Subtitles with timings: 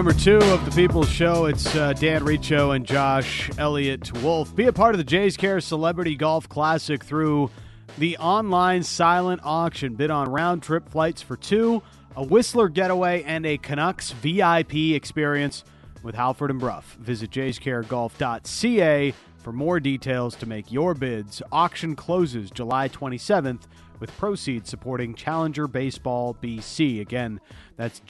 [0.00, 1.44] number two of the People's Show.
[1.44, 4.56] It's uh, Dan Riccio and Josh Elliott Wolf.
[4.56, 7.50] Be a part of the Jays Care Celebrity Golf Classic through
[7.98, 9.96] the online silent auction.
[9.96, 11.82] Bid on round trip flights for two,
[12.16, 15.64] a Whistler getaway, and a Canucks VIP experience
[16.02, 16.82] with Halford and Brough.
[16.98, 21.42] Visit jayscaregolf.ca for more details to make your bids.
[21.52, 23.64] Auction closes July 27th
[23.98, 27.02] with proceeds supporting Challenger Baseball BC.
[27.02, 27.38] Again,
[27.76, 28.00] that's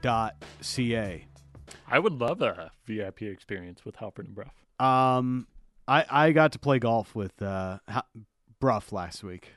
[0.00, 1.26] jayscaregolf.ca.
[1.88, 4.50] I would love a VIP experience with Halford and Brough.
[4.84, 5.46] Um,
[5.86, 8.06] I I got to play golf with uh Ha-
[8.60, 9.52] Brough last week.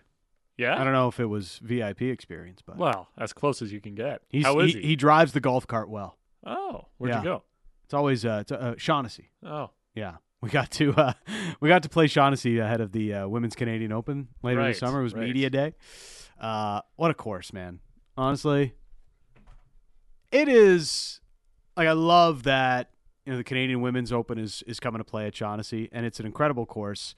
[0.57, 0.79] Yeah.
[0.79, 3.95] I don't know if it was VIP experience, but Well, as close as you can
[3.95, 4.21] get.
[4.29, 4.88] he's, How is he, he?
[4.89, 6.17] he drives the golf cart well.
[6.45, 7.19] oh, where'd Yeah.
[7.19, 7.44] you go?
[7.85, 9.30] It's always uh, it's, uh Shaughnessy.
[9.44, 11.13] Oh, Yeah, we got to uh,
[11.59, 14.80] we got to play Shaughnessy ahead of the uh, Women's Canadian Open later Right, this
[14.80, 15.00] summer.
[15.00, 15.23] It was right.
[15.25, 15.73] media day.
[16.39, 17.80] Uh, what a course, man!
[18.17, 18.73] Honestly,
[20.34, 21.22] it is
[21.78, 22.89] like I love that
[23.26, 26.20] you know the Canadian Women's Open is is coming to play at Shaughnessy, and it's
[26.20, 27.16] an incredible course.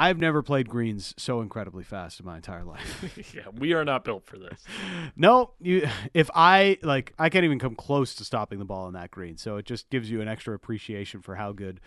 [0.00, 3.34] I've never played greens so incredibly fast in my entire life.
[3.34, 3.48] yeah.
[3.52, 4.62] We are not built for this.
[5.16, 5.88] No, you.
[6.14, 9.36] If I like, I can't even come close to stopping the ball on that green.
[9.36, 11.80] So it just gives you an extra appreciation for how good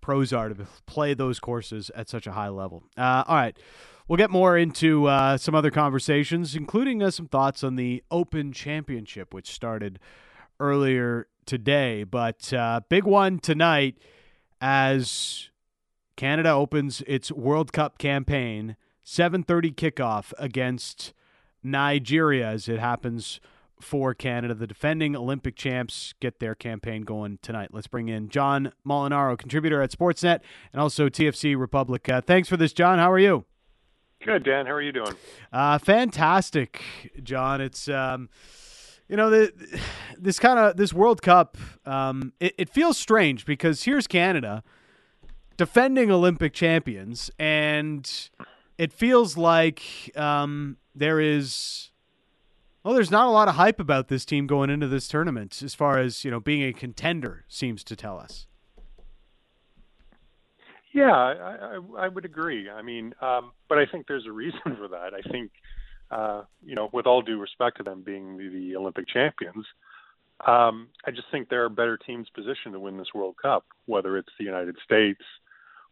[0.00, 2.84] pros are to play those courses at such a high level.
[2.96, 3.58] Uh, all right,
[4.08, 8.52] we'll get more into uh, some other conversations, including uh, some thoughts on the Open
[8.52, 9.98] Championship, which started
[10.58, 12.04] earlier today.
[12.04, 13.98] But uh, big one tonight
[14.60, 15.50] as
[16.16, 18.76] Canada opens its World Cup campaign.
[19.04, 21.14] 7:30 kickoff against
[21.62, 23.40] Nigeria as it happens
[23.80, 24.54] for Canada.
[24.54, 27.70] The defending Olympic champs get their campaign going tonight.
[27.72, 30.40] Let's bring in John Molinaro, contributor at Sportsnet
[30.74, 32.06] and also TFC Republic.
[32.26, 32.98] Thanks for this, John.
[32.98, 33.46] How are you?
[34.24, 34.66] Good, Dan.
[34.66, 35.14] How are you doing?
[35.52, 36.82] Uh, fantastic,
[37.22, 37.60] John.
[37.60, 38.28] It's um,
[39.08, 39.80] you know the
[40.18, 41.56] this kind of this World Cup.
[41.86, 44.64] Um, it, it feels strange because here's Canada
[45.56, 48.30] defending Olympic champions, and
[48.76, 49.82] it feels like
[50.16, 51.90] um, there is.
[52.82, 55.74] Well, there's not a lot of hype about this team going into this tournament, as
[55.74, 58.47] far as you know, being a contender seems to tell us.
[60.92, 61.32] Yeah, I,
[61.76, 62.70] I, I would agree.
[62.70, 65.12] I mean, um, but I think there's a reason for that.
[65.14, 65.50] I think,
[66.10, 69.66] uh, you know, with all due respect to them being the, the Olympic champions,
[70.46, 74.16] um, I just think there are better teams positioned to win this World Cup, whether
[74.16, 75.20] it's the United States,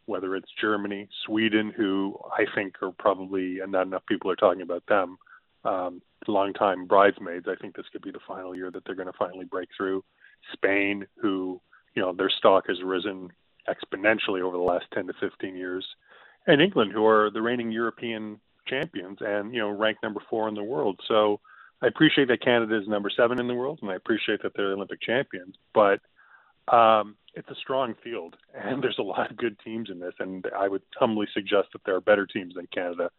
[0.06, 4.62] whether it's Germany, Sweden, who I think are probably, and not enough people are talking
[4.62, 5.18] about them,
[5.64, 7.46] um, longtime bridesmaids.
[7.48, 10.04] I think this could be the final year that they're going to finally break through.
[10.52, 11.60] Spain, who,
[11.94, 13.30] you know, their stock has risen
[13.68, 15.86] exponentially over the last 10 to 15 years,
[16.46, 20.54] and England, who are the reigning European champions and, you know, ranked number four in
[20.54, 21.00] the world.
[21.06, 21.40] So
[21.82, 24.72] I appreciate that Canada is number seven in the world, and I appreciate that they're
[24.72, 26.00] Olympic champions, but
[26.72, 30.46] um, it's a strong field, and there's a lot of good teams in this, and
[30.56, 33.10] I would humbly suggest that there are better teams than Canada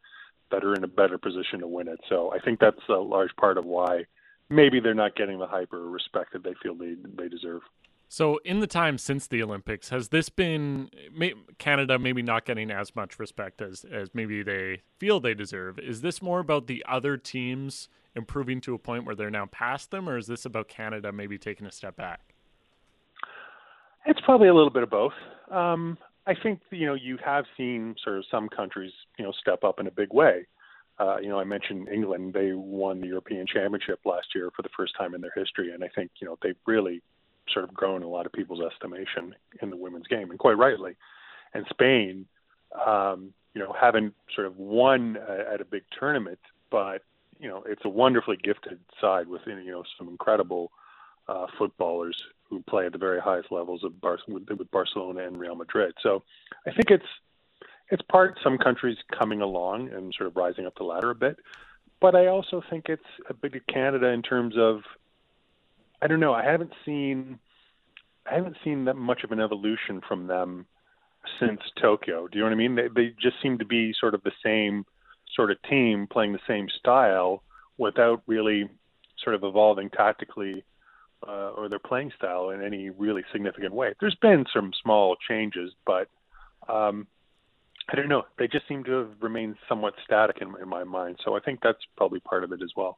[0.51, 1.99] that are in a better position to win it.
[2.09, 4.05] So I think that's a large part of why
[4.49, 7.61] maybe they're not getting the hype or respect that they feel they they deserve.
[8.09, 12.71] So, in the time since the Olympics, has this been may, Canada maybe not getting
[12.71, 15.77] as much respect as, as maybe they feel they deserve?
[15.77, 19.91] Is this more about the other teams improving to a point where they're now past
[19.91, 22.33] them, or is this about Canada maybe taking a step back?
[24.05, 25.13] It's probably a little bit of both.
[25.51, 29.65] Um, I think you know you have seen sort of some countries you know step
[29.65, 30.47] up in a big way.
[30.99, 34.69] Uh, you know, I mentioned England; they won the European Championship last year for the
[34.75, 37.01] first time in their history, and I think you know they've really
[37.53, 40.95] sort of grown a lot of people's estimation in the women's game, and quite rightly.
[41.53, 42.25] And Spain,
[42.85, 47.03] um, you know, haven't sort of won uh, at a big tournament, but
[47.39, 50.71] you know, it's a wonderfully gifted side with you know some incredible
[51.27, 52.17] uh, footballers
[52.49, 55.93] who play at the very highest levels of Bar- with, with Barcelona and Real Madrid.
[56.01, 56.23] So
[56.65, 57.05] I think it's
[57.89, 61.37] it's part some countries coming along and sort of rising up the ladder a bit,
[62.01, 64.81] but I also think it's a big Canada in terms of
[66.01, 66.33] I don't know.
[66.33, 67.39] I haven't seen
[68.29, 70.65] I haven't seen that much of an evolution from them
[71.39, 72.27] since Tokyo.
[72.27, 72.75] Do you know what I mean?
[72.75, 74.85] They they just seem to be sort of the same
[75.35, 77.43] sort of team playing the same style
[77.77, 78.69] without really
[79.23, 80.63] sort of evolving tactically
[81.27, 83.93] uh, or their playing style in any really significant way.
[83.99, 86.07] There's been some small changes, but
[86.69, 87.07] um,
[87.89, 88.23] I don't know.
[88.37, 91.17] They just seem to have remained somewhat static in, in my mind.
[91.23, 92.97] So I think that's probably part of it as well.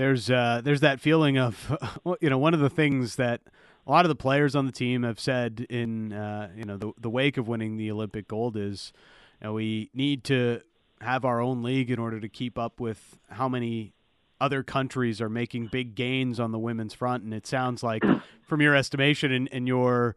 [0.00, 1.76] There's uh, there's that feeling of
[2.22, 3.42] you know one of the things that
[3.86, 6.92] a lot of the players on the team have said in uh, you know the
[6.98, 8.94] the wake of winning the Olympic gold is
[9.42, 10.62] you know, we need to
[11.02, 13.92] have our own league in order to keep up with how many
[14.40, 18.02] other countries are making big gains on the women's front, and it sounds like,
[18.42, 20.16] from your estimation and, and your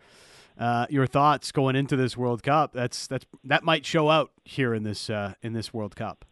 [0.58, 4.74] uh, your thoughts going into this World Cup, that's that's that might show out here
[4.74, 6.24] in this uh, in this World Cup.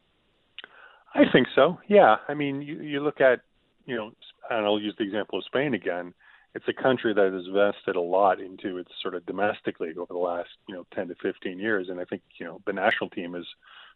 [1.14, 1.80] I think so.
[1.88, 3.42] Yeah, I mean, you, you look at
[3.86, 4.12] you know,
[4.50, 6.14] and I'll use the example of Spain again.
[6.54, 10.14] It's a country that has invested a lot into its sort of domestic league over
[10.14, 13.10] the last you know 10 to 15 years, and I think you know the national
[13.10, 13.46] team has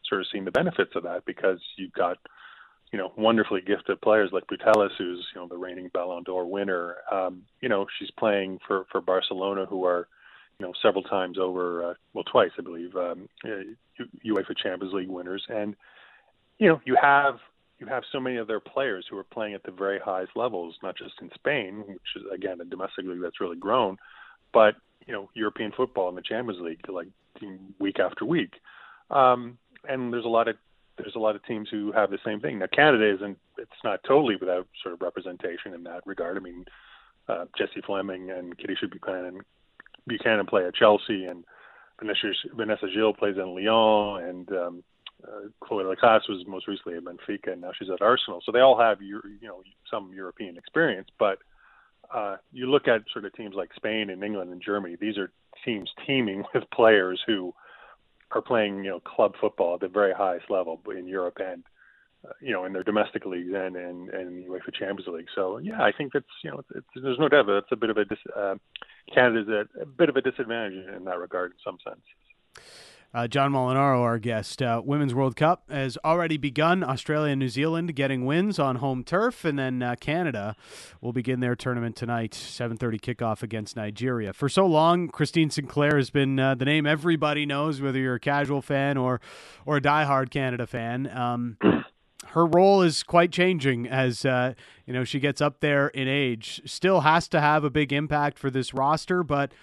[0.07, 2.17] sort of seen the benefits of that because you've got
[2.91, 6.95] you know, wonderfully gifted players like Putellas, who's you know the reigning Ballon d'Or winner.
[7.11, 10.07] Um, you know, she's playing for for Barcelona, who are
[10.59, 15.09] you know several times over, uh, well, twice I believe, um, uh, UEFA Champions League
[15.09, 15.75] winners, and
[16.59, 17.35] you know you have
[17.79, 20.75] you have so many of their players who are playing at the very highest levels,
[20.81, 23.97] not just in Spain, which is again a domestic league that's really grown,
[24.53, 24.75] but
[25.05, 27.07] you know European football and the Champions League, like
[27.79, 28.53] week after week.
[29.11, 29.57] Um,
[29.87, 30.55] and there's a lot of
[30.97, 32.59] there's a lot of teams who have the same thing.
[32.59, 36.37] Now Canada isn't it's not totally without sort of representation in that regard.
[36.37, 36.65] I mean,
[37.27, 39.41] uh, Jessie Fleming and Kadeisha Buchanan
[40.07, 41.43] Buchanan play at Chelsea, and
[41.99, 44.83] Vanessa, Vanessa Gilles plays in Lyon, and um,
[45.23, 48.41] uh, Chloe Lacasse was most recently at Benfica, and now she's at Arsenal.
[48.45, 51.39] So they all have you know some European experience, but
[52.13, 54.95] uh, you look at sort of teams like Spain and England and Germany.
[54.99, 55.31] These are
[55.63, 57.53] teams teaming with players who
[58.31, 61.63] are playing you know club football at the very highest level in Europe and
[62.27, 65.29] uh, you know in their domestic leagues and and and UEFA Champions League.
[65.33, 67.77] So yeah, I think that's you know it's, it's, there's no doubt that that's a
[67.77, 68.55] bit of a dis, uh,
[69.13, 72.65] Canada's a, a bit of a disadvantage in that regard in some sense.
[73.15, 74.61] Uh, John Molinaro, our guest.
[74.61, 76.83] Uh, Women's World Cup has already begun.
[76.83, 80.53] Australia and New Zealand getting wins on home turf, and then uh, Canada
[80.99, 82.33] will begin their tournament tonight.
[82.33, 84.33] 7:30 kickoff against Nigeria.
[84.33, 88.19] For so long, Christine Sinclair has been uh, the name everybody knows, whether you're a
[88.19, 89.21] casual fan or
[89.65, 91.09] or a diehard Canada fan.
[91.17, 91.55] Um,
[92.31, 96.61] her role is quite changing as uh, you know she gets up there in age.
[96.65, 99.53] Still has to have a big impact for this roster, but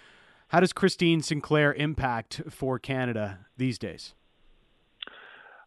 [0.53, 4.15] how does Christine Sinclair impact for Canada these days?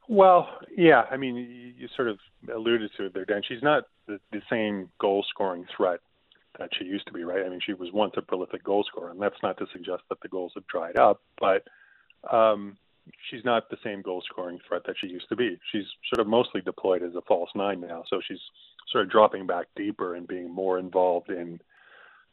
[0.07, 0.47] Well,
[0.77, 2.19] yeah, I mean, you, sort of
[2.53, 3.41] alluded to it there, Dan.
[3.47, 6.01] She's not the, the same goal scoring threat
[6.59, 7.43] that she used to be, right?
[7.43, 10.19] I mean, she was once a prolific goal scorer, and that's not to suggest that
[10.21, 11.63] the goals have dried up, but
[12.31, 12.77] um,
[13.31, 15.57] she's not the same goal scoring threat that she used to be.
[15.71, 18.39] She's sort of mostly deployed as a false nine now, so she's
[18.91, 21.59] sort of dropping back deeper and being more involved in,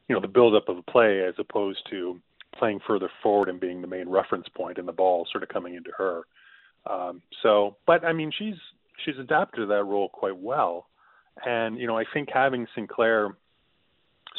[0.08, 2.20] you know, the buildup of play as opposed to
[2.58, 5.75] playing further forward and being the main reference point and the ball sort of coming
[5.75, 6.22] into her.
[6.88, 8.56] Um, so, but I mean, she's
[9.04, 10.87] she's adapted to that role quite well,
[11.44, 13.31] and you know, I think having Sinclair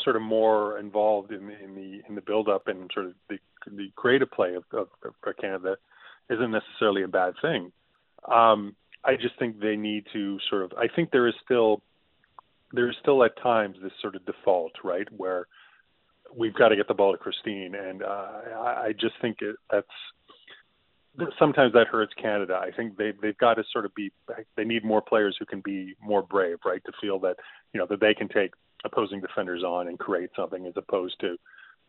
[0.04, 3.13] sort of more involved in, the in the in the build up and sort of
[3.30, 3.38] the
[3.68, 5.77] the creative play of, of, of Canada
[6.30, 7.71] isn't necessarily a bad thing.
[8.30, 10.74] Um, I just think they need to sort of.
[10.77, 11.81] I think there is still
[12.71, 15.48] there is still at times this sort of default, right, where
[16.35, 18.27] we've got to get the ball to Christine, and uh,
[18.57, 19.88] I, I just think it, that's
[21.38, 22.59] sometimes that hurts Canada.
[22.62, 24.12] I think they they've got to sort of be
[24.56, 27.38] they need more players who can be more brave, right, to feel that
[27.74, 28.51] you know that they can take
[28.85, 31.38] opposing defenders on and create something as opposed to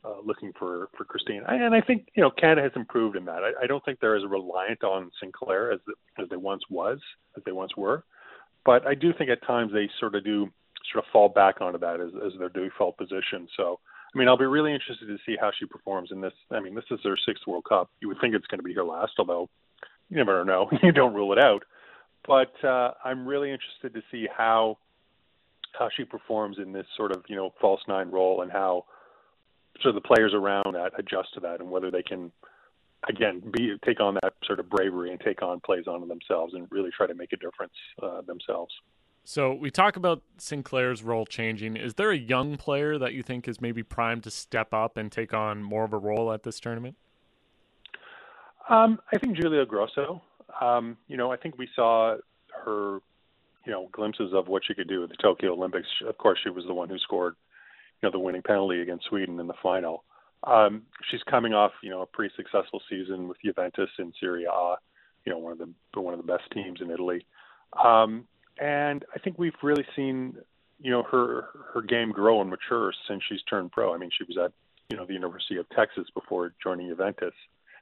[0.05, 1.43] uh, looking for for Christine.
[1.47, 3.43] And I think you know Canada has improved in that.
[3.43, 5.81] I, I don't think they're as reliant on Sinclair as
[6.19, 6.99] as they once was
[7.37, 8.05] as they once were,
[8.65, 10.51] but I do think at times they sort of do
[10.93, 13.49] sort of fall back onto that as, as their default position.
[13.57, 13.81] So
[14.15, 16.33] I mean, I'll be really interested to see how she performs in this.
[16.51, 17.91] I mean, this is her sixth World Cup.
[18.01, 19.49] You would think it's going to be her last, although
[20.09, 20.71] you never know.
[20.83, 21.65] you don't rule it out.
[22.27, 24.79] But uh, I'm really interested to see how
[25.79, 28.85] how she performs in this sort of you know false nine role and how
[29.81, 32.31] sort of the players around that adjust to that and whether they can
[33.09, 36.69] again be take on that sort of bravery and take on plays onto themselves and
[36.71, 38.73] really try to make a difference uh, themselves.
[39.25, 41.77] So we talk about Sinclair's role changing.
[41.77, 45.11] Is there a young player that you think is maybe primed to step up and
[45.11, 46.97] take on more of a role at this tournament?
[48.69, 50.23] Um, I think Julia Grosso.
[50.61, 52.17] Um, you know, I think we saw
[52.65, 52.99] her,
[53.65, 55.89] you know, glimpses of what she could do at the Tokyo Olympics.
[56.07, 57.35] Of course, she was the one who scored,
[58.03, 60.05] you know, the winning penalty against Sweden in the final.
[60.45, 64.77] Um, she's coming off, you know, a pretty successful season with Juventus in Serie A,
[65.25, 67.27] you know, one of the one of the best teams in Italy.
[67.83, 68.27] Um,
[68.59, 70.37] and I think we've really seen,
[70.81, 73.95] you know, her her game grow and mature since she's turned pro.
[73.95, 74.53] I mean, she was at
[74.91, 77.35] you know the University of Texas before joining Juventus.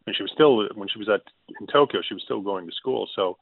[0.06, 1.22] Mean, she was still when she was at
[1.60, 3.08] in Tokyo, she was still going to school.
[3.14, 3.38] So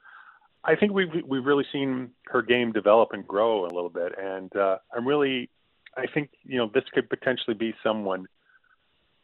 [0.64, 4.54] I think we've we've really seen her game develop and grow a little bit, and
[4.54, 5.49] uh, I'm really,
[5.96, 8.26] I think you know this could potentially be someone.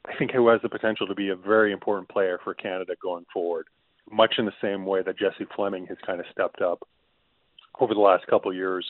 [0.07, 3.27] I think who has the potential to be a very important player for Canada going
[3.33, 3.67] forward,
[4.11, 6.87] much in the same way that Jessie Fleming has kind of stepped up
[7.81, 8.87] over the last couple of years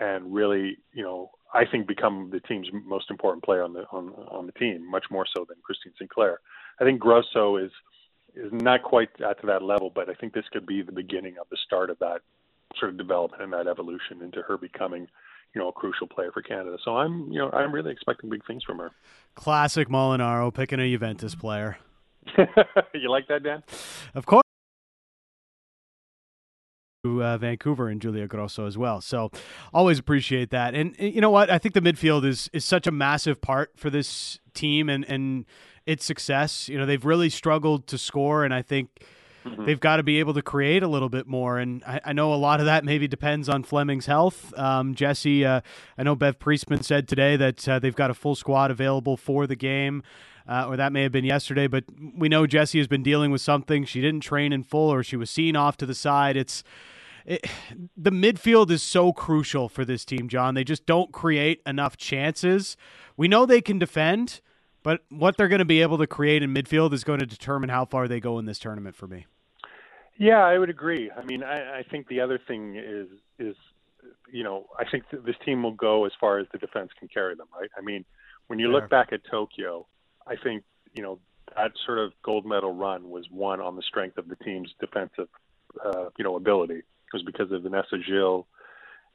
[0.00, 4.10] and really, you know, I think become the team's most important player on the on
[4.28, 6.40] on the team, much more so than Christine Sinclair.
[6.80, 7.72] I think Grosso is
[8.34, 11.36] is not quite at to that level, but I think this could be the beginning
[11.40, 12.20] of the start of that
[12.78, 15.08] sort of development and that evolution into her becoming,
[15.54, 16.76] you know, a crucial player for Canada.
[16.84, 18.92] So I'm, you know, I'm really expecting big things from her.
[19.34, 21.78] Classic Molinaro picking a Juventus player.
[22.94, 23.64] you like that, Dan?
[24.14, 24.44] Of course
[27.04, 29.00] uh, Vancouver and Julia Grosso as well.
[29.00, 29.30] So
[29.72, 30.74] always appreciate that.
[30.74, 31.50] And you know what?
[31.50, 35.46] I think the midfield is is such a massive part for this team and and
[35.86, 36.68] its success.
[36.68, 38.90] You know, they've really struggled to score, and I think.
[39.42, 39.64] Mm-hmm.
[39.64, 42.34] They've got to be able to create a little bit more, and I, I know
[42.34, 44.52] a lot of that maybe depends on Fleming's health.
[44.58, 45.62] Um, Jessie, uh,
[45.96, 49.46] I know Bev Priestman said today that uh, they've got a full squad available for
[49.46, 50.02] the game
[50.50, 51.68] uh, or that may have been yesterday.
[51.68, 51.84] But
[52.16, 53.84] we know Jessie has been dealing with something.
[53.84, 56.36] She didn't train in full, or she was seen off to the side.
[56.36, 56.64] It's
[57.24, 57.46] it,
[57.96, 60.54] the midfield is so crucial for this team, John.
[60.54, 62.76] They just don't create enough chances.
[63.16, 64.40] We know they can defend,
[64.82, 67.68] but what they're going to be able to create in midfield is going to determine
[67.68, 69.26] how far they go in this tournament for me.
[70.16, 71.10] Yeah, I would agree.
[71.10, 73.08] I mean, I, I think the other thing is
[73.38, 73.56] is
[74.30, 77.34] you know I think this team will go as far as the defense can carry
[77.34, 77.46] them.
[77.58, 77.70] Right.
[77.76, 78.04] I mean,
[78.48, 79.86] when you look back at Tokyo,
[80.26, 80.62] I think
[80.94, 81.18] you know
[81.56, 85.28] that sort of gold medal run was won on the strength of the team's defensive,
[85.84, 86.82] uh, you know, ability.
[87.12, 88.46] Was because of Vanessa Gilles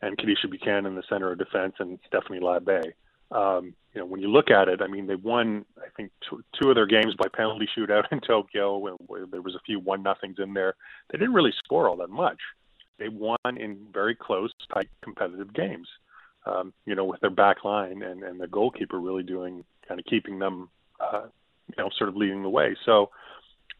[0.01, 2.91] and Kadeisha Buchanan in the center of defense and Stephanie Labbé.
[3.31, 6.43] Um, you know, when you look at it, I mean, they won, I think, two,
[6.61, 8.77] two of their games by penalty shootout in Tokyo.
[8.77, 10.75] Where there was a few one nothings in there.
[11.11, 12.39] They didn't really score all that much.
[12.99, 15.87] They won in very close, tight, competitive games.
[16.45, 20.05] Um, you know, with their back line and, and the goalkeeper really doing kind of
[20.05, 21.23] keeping them uh,
[21.67, 22.75] you know, sort of leading the way.
[22.85, 23.09] So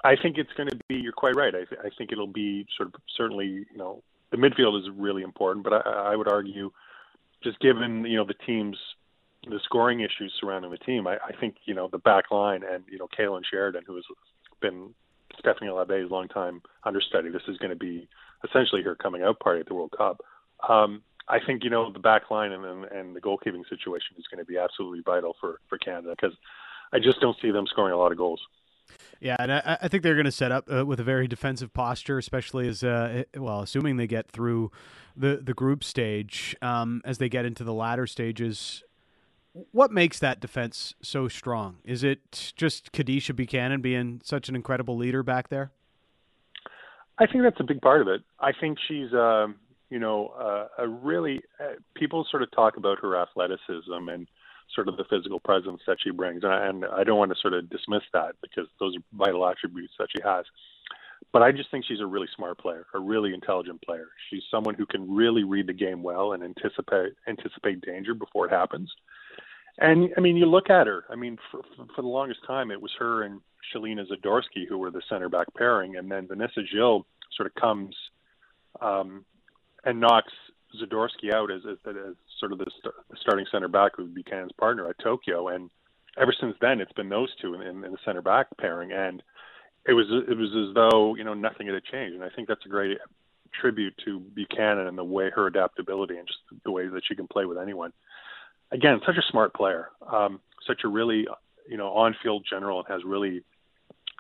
[0.04, 0.96] I think it's going to be.
[0.96, 1.54] You're quite right.
[1.54, 3.48] I, th- I think it'll be sort of certainly.
[3.48, 6.72] You know, the midfield is really important, but I, I would argue,
[7.44, 8.78] just given you know the team's
[9.48, 12.84] the scoring issues surrounding the team, I, I think you know the back line and
[12.90, 14.06] you know Kailen Sheridan, who has
[14.62, 14.94] been
[15.40, 17.30] Stephanie Labbé's longtime understudy.
[17.30, 18.08] This is going to be
[18.44, 20.22] essentially her coming out party at the World Cup.
[20.68, 24.26] Um, I think you know the back line and, and and the goalkeeping situation is
[24.32, 26.36] going to be absolutely vital for for Canada because
[26.94, 28.42] I just don't see them scoring a lot of goals.
[29.20, 31.74] Yeah, and I, I think they're going to set up uh, with a very defensive
[31.74, 34.72] posture, especially as uh, well, assuming they get through
[35.16, 36.56] the the group stage.
[36.62, 38.84] Um, as they get into the latter stages,
[39.72, 41.78] what makes that defense so strong?
[41.86, 45.72] Is it just Kadeisha Buchanan being such an incredible leader back there?
[47.18, 48.22] I think that's a big part of it.
[48.40, 49.48] I think she's, uh,
[49.90, 54.28] you know, uh, a really uh, people sort of talk about her athleticism and
[54.74, 56.44] sort of the physical presence that she brings.
[56.44, 60.08] And I, don't want to sort of dismiss that because those are vital attributes that
[60.16, 60.46] she has.
[61.32, 64.08] But I just think she's a really smart player, a really intelligent player.
[64.30, 68.52] She's someone who can really read the game well and anticipate anticipate danger before it
[68.52, 68.92] happens.
[69.78, 71.04] And I mean, you look at her.
[71.10, 71.62] I mean, for,
[71.96, 73.42] for the longest time, it was her and
[73.74, 77.04] Shelina Zadorsky who were the center back pairing, and then Vanessa Gilles
[77.36, 77.96] sort of comes
[78.82, 79.26] um,
[79.84, 80.34] and knocks
[80.82, 84.14] Zadorsky out as, as, as sort of the, st- the starting center back who would
[84.14, 85.70] be Buchanan's partner at Tokyo, and
[86.18, 89.22] ever since then it's been those two in, in, in the center back pairing, and
[89.88, 92.66] it was it was as though you know nothing had changed, and I think that's
[92.66, 92.98] a great
[93.60, 97.28] tribute to Buchanan and the way her adaptability and just the way that she can
[97.28, 97.94] play with anyone.
[98.72, 101.28] Again, such a smart player, um, such a really
[101.70, 103.44] you know on-field general, and has really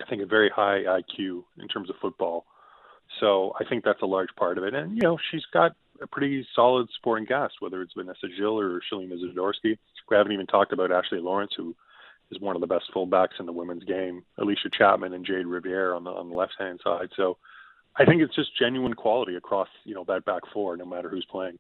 [0.02, 2.46] I think a very high IQ in terms of football.
[3.20, 4.74] So I think that's a large part of it.
[4.74, 8.82] And you know, she's got a pretty solid supporting cast, whether it's Vanessa Gilles or
[8.82, 9.78] Shelina Zadorsky.
[10.10, 11.76] We haven't even talked about Ashley Lawrence, who
[12.32, 14.24] is one of the best fullbacks in the women's game.
[14.40, 17.10] Allysha Chapman and Jayde Riviere on the on the left hand side.
[17.16, 17.38] So
[17.96, 21.26] I think it's just genuine quality across you know that back four, no matter who's
[21.26, 21.58] playing.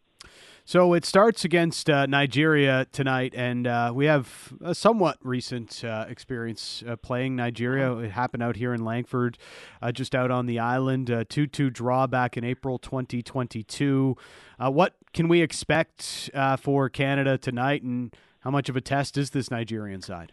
[0.67, 6.05] So it starts against uh, Nigeria tonight, and uh, we have a somewhat recent uh,
[6.09, 7.95] experience uh, playing Nigeria.
[7.97, 9.37] It happened out here in Langford,
[9.79, 11.25] uh, just out on the island.
[11.29, 14.17] 2 2 draw back in April 2022.
[14.59, 19.29] Uh, what can we expect for Canada tonight, and how much of a test is
[19.29, 20.31] this Nigerian side?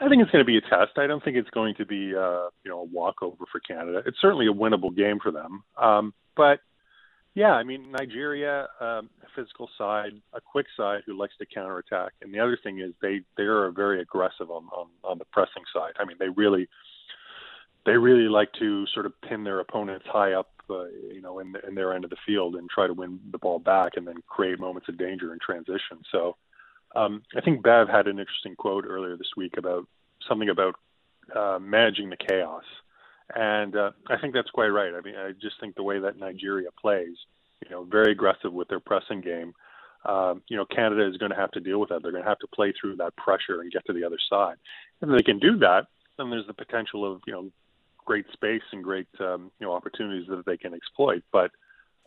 [0.00, 0.96] I think it's going to be a test.
[0.96, 4.02] I don't think it's going to be, you know, a walkover for Canada.
[4.06, 5.62] It's certainly a winnable game for them.
[5.76, 6.60] Um, but
[7.34, 12.34] yeah, I mean Nigeria, um, physical side, a quick side who likes to counterattack, and
[12.34, 15.92] the other thing is they they are very aggressive on, on on the pressing side.
[15.98, 16.68] I mean they really
[17.86, 21.54] they really like to sort of pin their opponents high up, uh, you know, in,
[21.66, 24.16] in their end of the field and try to win the ball back and then
[24.28, 25.98] create moments of danger in transition.
[26.12, 26.36] So
[26.94, 29.86] um, I think Bev had an interesting quote earlier this week about
[30.28, 30.74] something about
[31.34, 32.64] uh, managing the chaos
[33.34, 34.92] and uh, I think that's quite right.
[34.94, 37.16] I mean, I just think the way that Nigeria plays,
[37.64, 39.54] you know, very aggressive with their pressing game.
[40.06, 42.02] Um, you know, Canada is going to have to deal with that.
[42.02, 44.56] They're going to have to play through that pressure and get to the other side.
[45.00, 47.50] And if they can do that, then there's the potential of you know
[48.04, 51.22] great space and great um, you know opportunities that they can exploit.
[51.32, 51.50] But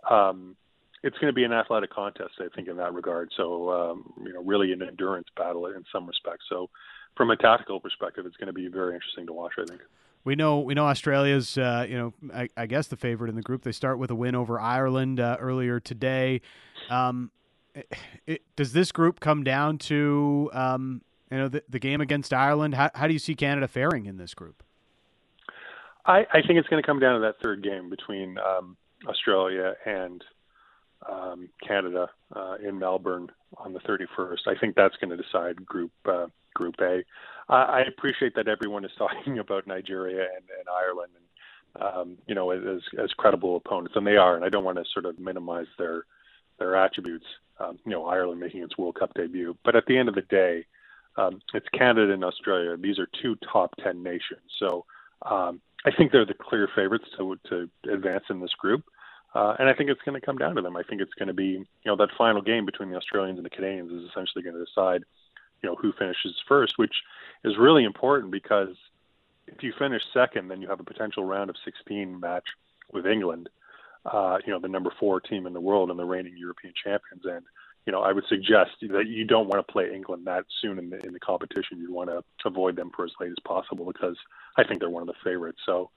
[0.10, 0.56] um,
[1.04, 3.30] it's going to be an athletic contest, I think, in that regard.
[3.38, 6.46] So um, you know, really an endurance battle in some respects.
[6.50, 6.70] So
[7.16, 9.54] from a tactical perspective, it's going to be very interesting to watch.
[9.60, 9.82] I think.
[10.26, 13.42] We know we know Australia's uh, you know I, I, guess the favorite in the
[13.42, 13.64] group.
[13.64, 16.42] They start with a win over Ireland uh, earlier today.
[16.90, 17.32] Um,
[17.76, 17.92] it,
[18.26, 22.76] it, does this group come down to um, you know the, the game against Ireland?
[22.76, 24.64] How, how do you see Canada faring in this group?
[26.06, 28.76] I, I think it's going to come down to that third game between um,
[29.08, 30.24] Australia and
[31.10, 34.48] um, Canada uh, in Melbourne on the 31st.
[34.48, 37.04] I think that's going to decide Group uh, Group A.
[37.50, 41.24] I appreciate that everyone is talking about Nigeria and, and Ireland, and
[41.84, 44.36] um, you know, as as credible opponents, and they are.
[44.36, 46.06] And I don't want to sort of minimize their
[46.60, 47.26] their attributes.
[47.60, 50.22] Um, you know, Ireland making its World Cup debut, but at the end of the
[50.24, 50.66] day,
[51.18, 52.76] um, it's Canada and Australia.
[52.78, 54.42] These are two top ten nations.
[54.60, 54.86] So
[55.24, 58.84] um, I think they're the clear favorites to to advance in this group.
[59.36, 60.78] Uh, and I think it's going to come down to them.
[60.78, 63.46] I think it's going to be, you know, that final game between the Australians and
[63.46, 65.04] the Canadians is essentially going to decide,
[65.64, 66.94] you know, who finishes first, which
[67.44, 68.76] is really important because
[69.48, 72.46] if you finish second, then you have a potential round of 16 match
[72.92, 73.50] with England,
[74.06, 77.24] uh, you know, the number four team in the world and the reigning European champions.
[77.26, 77.44] And,
[77.86, 80.90] you know, I would suggest that you don't want to play England that soon in
[80.90, 81.80] the, in the competition.
[81.80, 84.18] You want to avoid them for as late as possible because
[84.58, 85.60] I think they're one of the favorites.
[85.66, 85.90] So,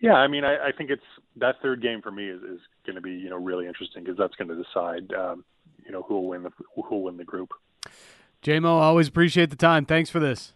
[0.00, 1.02] yeah, I mean, I, I think it's
[1.36, 4.18] that third game for me is, is going to be you know really interesting because
[4.18, 5.44] that's going to decide um,
[5.86, 7.54] you know who will win the who will win the group.
[8.44, 9.86] JMO, always appreciate the time.
[9.86, 10.52] Thanks for this.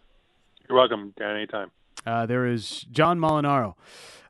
[0.69, 1.37] You're welcome, Dan.
[1.37, 1.71] Anytime.
[2.05, 3.75] Uh, there is John Molinaro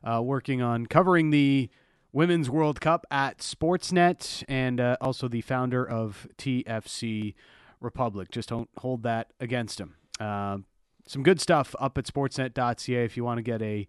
[0.01, 1.69] uh, working on covering the
[2.13, 7.35] Women's World Cup at Sportsnet and uh, also the founder of TFC
[7.81, 8.31] Republic.
[8.31, 9.95] Just don't hold that against him.
[10.21, 10.59] Uh,
[11.05, 13.87] some good stuff up at sportsnet.ca if you want to get a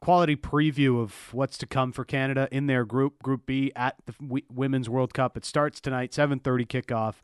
[0.00, 4.12] quality preview of what's to come for Canada in their group, Group B at the
[4.12, 5.36] w- Women's World Cup.
[5.36, 7.16] It starts tonight, 7:30 kickoff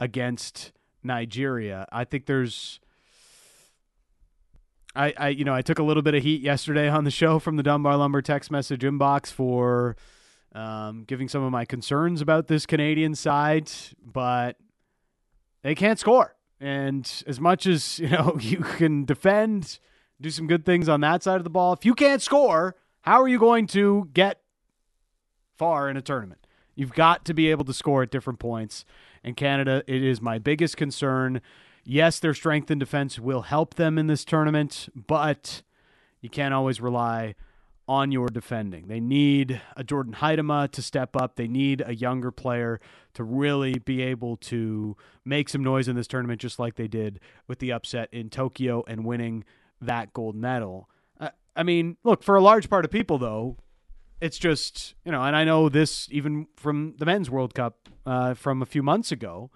[0.00, 0.72] against
[1.06, 1.86] Nigeria.
[1.90, 2.80] I think there's
[4.94, 7.38] I, I you know, I took a little bit of heat yesterday on the show
[7.38, 9.96] from the Dunbar Lumber text message inbox for
[10.54, 13.70] um, giving some of my concerns about this Canadian side,
[14.02, 14.56] but
[15.62, 16.34] they can't score.
[16.60, 19.78] And as much as, you know, you can defend
[20.18, 21.74] do some good things on that side of the ball.
[21.74, 24.40] If you can't score, how are you going to get
[25.56, 26.46] far in a tournament?
[26.74, 28.86] You've got to be able to score at different points.
[29.26, 31.40] And Canada, it is my biggest concern.
[31.84, 35.62] Yes, their strength in defense will help them in this tournament, but
[36.20, 37.34] you can't always rely
[37.88, 38.86] on your defending.
[38.86, 41.34] They need a Jordyn Huitema to step up.
[41.34, 42.80] They need a younger player
[43.14, 47.18] to really be able to make some noise in this tournament, just like they did
[47.48, 49.44] with the upset in Tokyo and winning
[49.80, 50.88] that gold medal.
[51.18, 53.56] Uh, I mean, look, for a large part of people, though,
[54.20, 58.34] it's just, you know, and I know this even from the men's World Cup uh,
[58.34, 59.50] from a few months ago.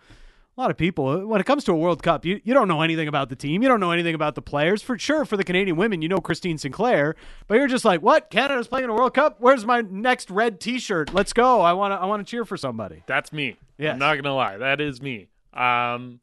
[0.57, 2.83] A lot of people, when it comes to a World Cup, you, you don't know
[2.83, 3.63] anything about the team.
[3.63, 4.83] You don't know anything about the players.
[4.83, 7.15] For sure, for the Canadian women, you know Christine Sinclair,
[7.47, 8.29] but you're just like, what?
[8.29, 9.37] Canada's playing a World Cup?
[9.39, 11.15] Where's my next red T-shirt?
[11.15, 11.63] Let's go.
[11.63, 11.97] I want to.
[11.97, 13.05] I want to cheer for somebody.
[13.07, 13.57] That's me.
[13.79, 14.59] Yeah, I'm not gonna lie.
[14.59, 15.29] That is me.
[15.55, 16.21] Um,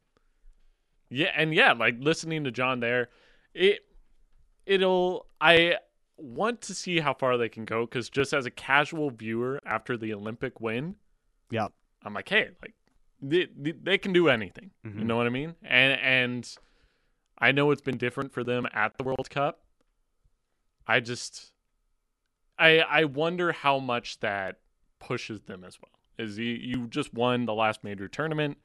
[1.10, 3.08] yeah, and yeah, like listening to John there,
[3.54, 3.80] it
[4.66, 5.76] it'll I
[6.16, 9.96] want to see how far they can go because just as a casual viewer after
[9.96, 10.96] the Olympic win,
[11.50, 11.68] yeah,
[12.04, 12.74] I'm like, hey, like
[13.20, 14.70] they, they can do anything.
[14.86, 14.98] Mm-hmm.
[14.98, 15.54] You know what I mean?
[15.62, 16.56] And and
[17.38, 19.60] I know it's been different for them at the World Cup.
[20.86, 21.52] I just
[22.58, 24.60] I I wonder how much that
[24.98, 25.92] pushes them as well.
[26.18, 28.58] Is you, you just won the last major tournament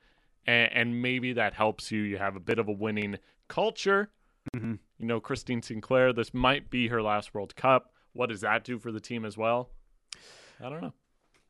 [0.47, 2.01] and, and maybe that helps you.
[2.01, 4.09] You have a bit of a winning culture
[4.55, 4.73] Mm-hmm.
[4.99, 7.93] You know, Christine Sinclair, this might be her last World Cup.
[8.13, 9.69] What does that do for the team as well?
[10.63, 10.93] I don't know.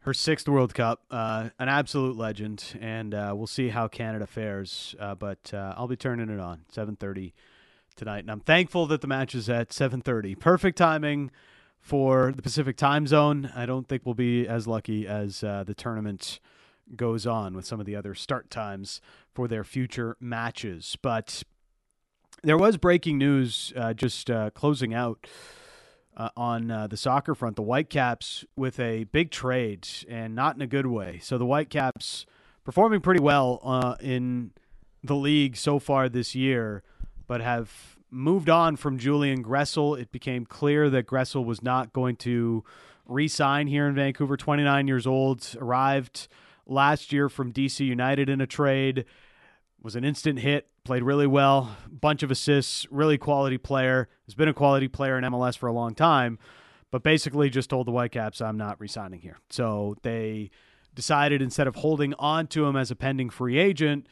[0.04, 4.96] Her sixth World Cup, uh, an absolute legend, and uh, we'll see how Canada fares.
[5.00, 7.32] Uh, but uh, I'll be turning it on 7:30
[7.96, 10.38] tonight, and I'm thankful that the match is at 7:30.
[10.38, 11.32] Perfect timing
[11.80, 13.50] for the Pacific Time Zone.
[13.56, 16.42] I don't think we'll be as lucky as uh, the tournament
[16.98, 19.00] goes on with some of the other start times
[19.34, 20.98] for their future matches.
[21.02, 21.44] But
[22.44, 25.26] there was breaking news uh, just closing out
[26.16, 27.56] uh, on uh, the soccer front.
[27.56, 31.20] The Whitecaps with a big trade and not in a good way.
[31.22, 32.26] So the Whitecaps
[32.64, 34.52] performing pretty well uh, in
[35.04, 36.84] the league so far this year,
[37.28, 40.00] but have moved on from Julian Gressel.
[40.00, 42.64] It became clear that Gressel was not going to
[43.06, 44.38] re-sign here in Vancouver.
[44.38, 46.28] 29 years old, arrived
[46.66, 49.06] last year from DC United in a trade.
[49.82, 54.10] Was an instant hit, played really well, bunch of assists, really quality player.
[54.26, 56.40] Has been a quality player in MLS for a long time,
[56.92, 59.40] but basically just told the Whitecaps, I'm not re-signing here.
[59.50, 60.52] So they
[60.94, 64.08] decided instead of holding on to him as a pending free agent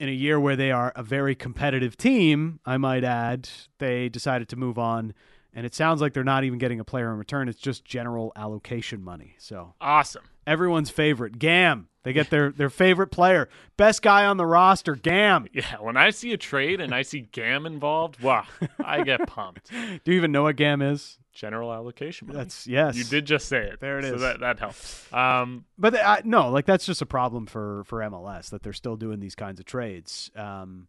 [0.00, 4.48] in a year where they are a very competitive team, I might add, they decided
[4.50, 5.12] to move on.
[5.52, 7.48] And it sounds like they're not even getting a player in return.
[7.48, 9.34] It's just general allocation money.
[9.38, 10.24] So Awesome.
[10.48, 11.88] Everyone's favorite, Gam.
[12.04, 15.46] They get their, their favorite player, best guy on the roster, Gam.
[15.52, 18.46] Yeah, when I see a trade and I see GAM involved, wow,
[18.82, 19.70] I get pumped.
[20.04, 21.18] Do you even know what Gam is?
[21.34, 22.28] General allocation.
[22.28, 22.38] Money.
[22.38, 22.96] That's yes.
[22.96, 23.78] You did just say it.
[23.78, 24.20] There it so is.
[24.22, 25.12] That that helps.
[25.12, 28.96] Um, but I, no, like that's just a problem for for MLS that they're still
[28.96, 30.32] doing these kinds of trades.
[30.34, 30.88] Um,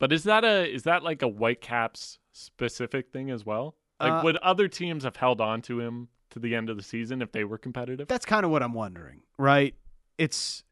[0.00, 3.76] but is that a is that like a Whitecaps specific thing as well?
[4.00, 6.82] Like, Uh, would other teams have held on to him to the end of the
[6.82, 8.08] season if they were competitive?
[8.08, 9.74] that's kind of what I'm wondering, right?
[10.18, 10.64] It's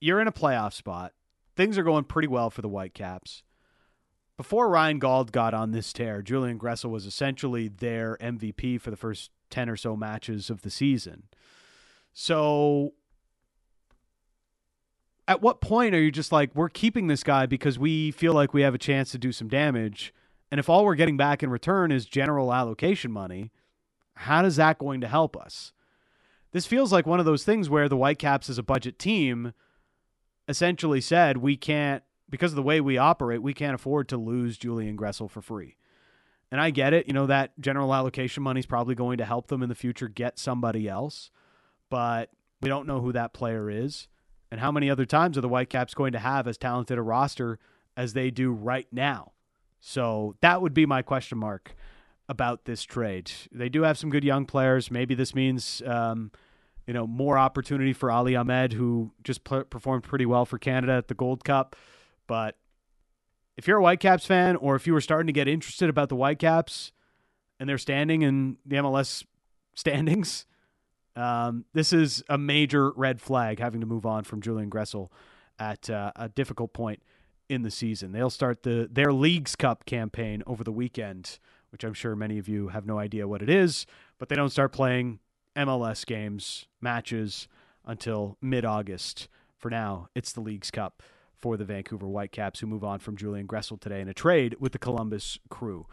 [0.00, 1.12] you're in a playoff spot.
[1.54, 3.42] Things are going pretty well for the Whitecaps.
[4.36, 8.96] Before Ryan Gauld got on this tear, Julian Gressel was essentially their MVP for the
[8.96, 11.24] first 10 or so matches of the season.
[12.12, 12.94] So
[15.28, 18.52] at what point are you just like we're keeping this guy because we feel like
[18.52, 20.12] we have a chance to do some damage
[20.50, 23.50] and if all we're getting back in return is general allocation money,
[24.14, 25.72] how is that going to help us?
[26.52, 29.54] This feels like one of those things where the Whitecaps as a budget team
[30.48, 34.56] essentially said we can't because of the way we operate, we can't afford to lose
[34.56, 35.76] Julian Gressel for free.
[36.50, 39.48] And I get it, you know, that general allocation money is probably going to help
[39.48, 41.30] them in the future get somebody else,
[41.90, 42.30] but
[42.62, 44.08] we don't know who that player is.
[44.50, 47.58] And how many other times are the Whitecaps going to have as talented a roster
[47.96, 49.32] as they do right now?
[49.80, 51.74] So that would be my question mark
[52.32, 53.30] about this trade.
[53.52, 54.90] They do have some good young players.
[54.90, 56.32] Maybe this means, um,
[56.86, 60.94] you know, more opportunity for Ali Ahmed, who just pl- performed pretty well for Canada
[60.94, 61.76] at the Gold Cup.
[62.26, 62.56] But
[63.58, 66.16] if you're a Whitecaps fan, or if you were starting to get interested about the
[66.16, 66.92] Whitecaps
[67.60, 69.26] and their standing in the MLS
[69.74, 70.46] standings,
[71.14, 75.08] um, this is a major red flag having to move on from Julian Gressel
[75.58, 77.02] at uh, a difficult point
[77.50, 78.12] in the season.
[78.12, 81.38] They'll start the their Leagues Cup campaign over the weekend,
[81.72, 83.86] which I'm sure many of you have no idea what it is,
[84.18, 85.18] but they don't start playing
[85.56, 87.48] MLS games, matches
[87.84, 89.28] until mid-August.
[89.56, 91.02] For now, it's the Leagues Cup
[91.34, 94.72] for the Vancouver Whitecaps who move on from Julian Gressel today in a trade with
[94.72, 95.86] the Columbus Crew.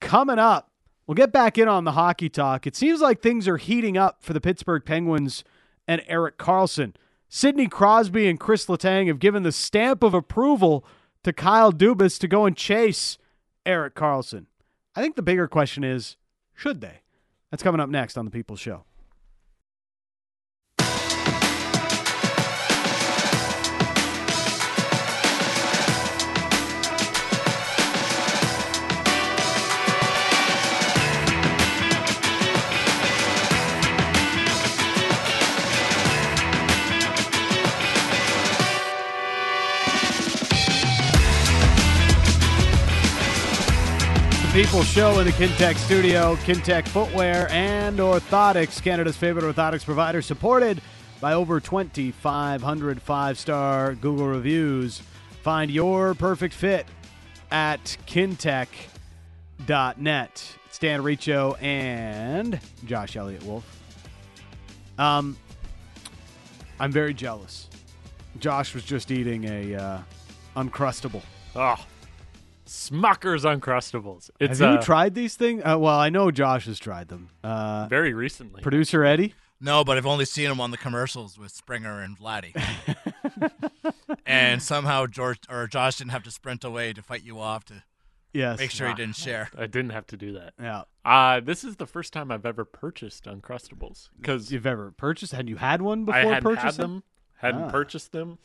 [0.00, 0.72] Coming up,
[1.06, 2.66] we'll get back in on the hockey talk.
[2.66, 5.44] It seems like things are heating up for the Pittsburgh Penguins
[5.86, 6.94] and Erik Karlsson.
[7.28, 10.84] Sidney Crosby and Chris Letang have given the stamp of approval
[11.22, 13.18] to Kyle Dubas to go and chase
[13.64, 14.46] Erik Karlsson.
[14.94, 16.16] I think the bigger question is
[16.54, 17.02] should they?
[17.50, 18.84] That's coming up next on The People's Show.
[44.60, 46.36] People Show in the Kintec studio.
[46.36, 50.82] Kintec Footwear and Orthotics, Canada's favorite orthotics provider, supported
[51.18, 55.00] by over 2,500 five star Google reviews.
[55.42, 56.84] Find your perfect fit
[57.50, 58.88] at kintec.net.
[60.66, 63.64] It's Dan Riccio and Josh Elliott Wolf.
[64.98, 65.38] Um,
[66.78, 67.66] I'm very jealous.
[68.38, 69.98] Josh was just eating a uh,
[70.54, 71.22] Uncrustable.
[71.56, 71.82] oh,
[72.70, 74.30] Smucker's Uncrustables.
[74.38, 75.60] It's Have you uh, tried these things?
[75.64, 77.30] Uh, well, I know Josh has tried them.
[77.42, 78.62] Uh, very recently.
[78.62, 79.34] producer Eddie.
[79.60, 82.54] No, but I've only seen them on the commercials with Springer and Vladdy.
[84.26, 87.82] and somehow George or Josh didn't have to sprint away to fight you off to
[88.32, 88.60] Yes.
[88.60, 89.50] make sure he didn't share.
[89.58, 90.54] I didn't have to do that.
[90.60, 90.82] Yeah.
[91.04, 95.32] Uh, this is the first time I've ever purchased Uncrustables because You've ever purchased?
[95.32, 96.64] Had you had one before I hadn't purchasing?
[96.66, 97.02] had them,
[97.38, 97.70] hadn't Ah.
[97.70, 98.38] purchased them.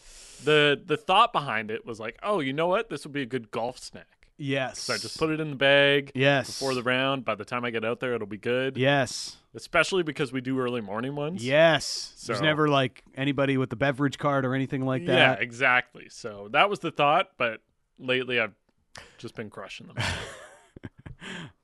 [0.44, 2.90] the The thought behind it was like, oh, you know what?
[2.90, 4.08] This would be a good golf snack.
[4.38, 4.80] Yes.
[4.80, 6.48] So I just put it in the bag Yes.
[6.48, 7.24] before the round.
[7.24, 8.78] By the time I get out there, it'll be good.
[8.78, 9.38] Yes.
[9.54, 11.46] Especially because we do early morning ones.
[11.46, 12.14] Yes.
[12.18, 12.34] So.
[12.34, 15.16] There's never like anybody with the beverage card or anything like that.
[15.40, 16.08] Yeah, exactly.
[16.10, 17.62] So that was the thought, but
[17.98, 18.54] lately I've
[19.18, 19.96] just been crushing them.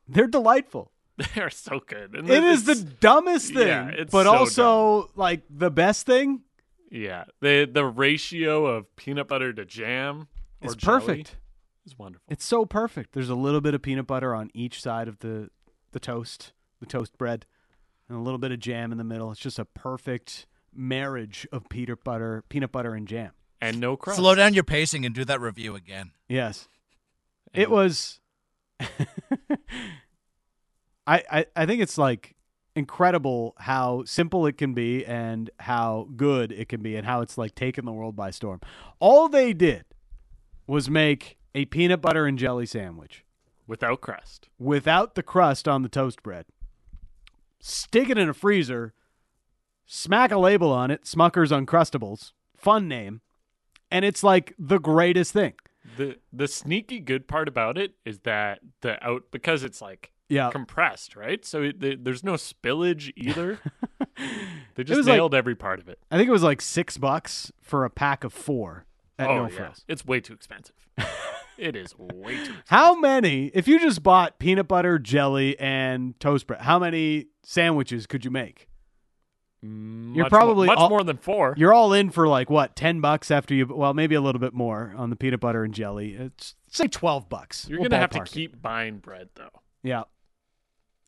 [0.07, 0.91] They're delightful.
[1.36, 2.15] They're so good.
[2.15, 6.41] And It is the dumbest thing, Yeah, but so also like the best thing.
[6.89, 7.25] yeah.
[7.41, 10.27] The the ratio of peanut butter to jam
[10.63, 11.36] jelly perfect.
[11.85, 12.25] Is wonderful.
[12.29, 13.13] It's so perfect.
[13.13, 15.49] There's a little bit of peanut butter on each side of the
[15.91, 17.45] the toast, the toast bread.
[18.07, 19.31] and a little bit of jam in the middle.
[19.31, 23.31] It's just a perfect marriage of peanut butter, peanut butter and jam.
[23.61, 24.17] and no crust.
[24.19, 26.11] Slow down your pacing and do that review again.
[26.29, 26.67] Yes.
[27.53, 28.19] It was
[31.07, 32.35] I, I I think it's like
[32.75, 37.37] incredible how simple it can be and how good it can be and how it's
[37.37, 38.61] like taken the world by storm.
[38.99, 39.83] All they did
[40.67, 43.23] was make a peanut butter and jelly sandwich
[43.67, 44.49] without crust.
[44.59, 46.45] without the crust on the toast bread.
[47.59, 48.93] Stick it in a freezer,
[49.85, 52.31] smack a label on it, Smucker's Uncrustables.
[52.57, 53.21] Fun name.
[53.91, 55.53] And it's like the greatest thing.
[55.97, 60.49] The the sneaky good part about it is that the out because it's like Yeah.
[60.51, 61.43] compressed, right?
[61.43, 63.59] So it, the, there's no spillage either.
[64.75, 65.99] they just like- nailed every part of it.
[66.09, 68.85] I think it was like six bucks for a pack of four
[69.21, 69.86] at oh No yeah, Frills.
[69.88, 70.75] it's way too expensive.
[71.57, 72.39] it is way too.
[72.41, 72.63] Expensive.
[72.67, 78.07] How many, if you just bought peanut butter, jelly, and toast bread, how many sandwiches
[78.07, 78.67] could you make?
[79.63, 81.53] Mm, you're Much probably more, much all- more than four.
[81.55, 84.53] You're all in for like what, 10 bucks after you, well, maybe a little bit
[84.55, 86.13] more on the peanut butter and jelly.
[86.13, 87.67] It's say 12 bucks.
[87.69, 88.25] You're We'll gonna have to it.
[88.31, 89.49] keep buying bread though.
[89.84, 90.03] Yeah.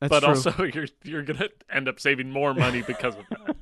[0.00, 0.28] That's but true.
[0.28, 3.56] also you're you're gonna end up saving more money because of that.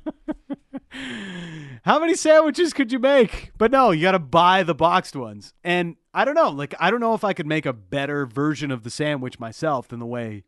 [1.83, 3.51] How many sandwiches could you make?
[3.57, 5.53] But no, you got to buy the boxed ones.
[5.63, 8.71] And I don't know, like I don't know if I could make a better version
[8.71, 10.43] of the sandwich myself than the way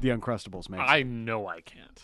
[0.00, 0.82] the Uncrustables makes.
[0.82, 0.86] it.
[0.90, 2.02] I know I can't.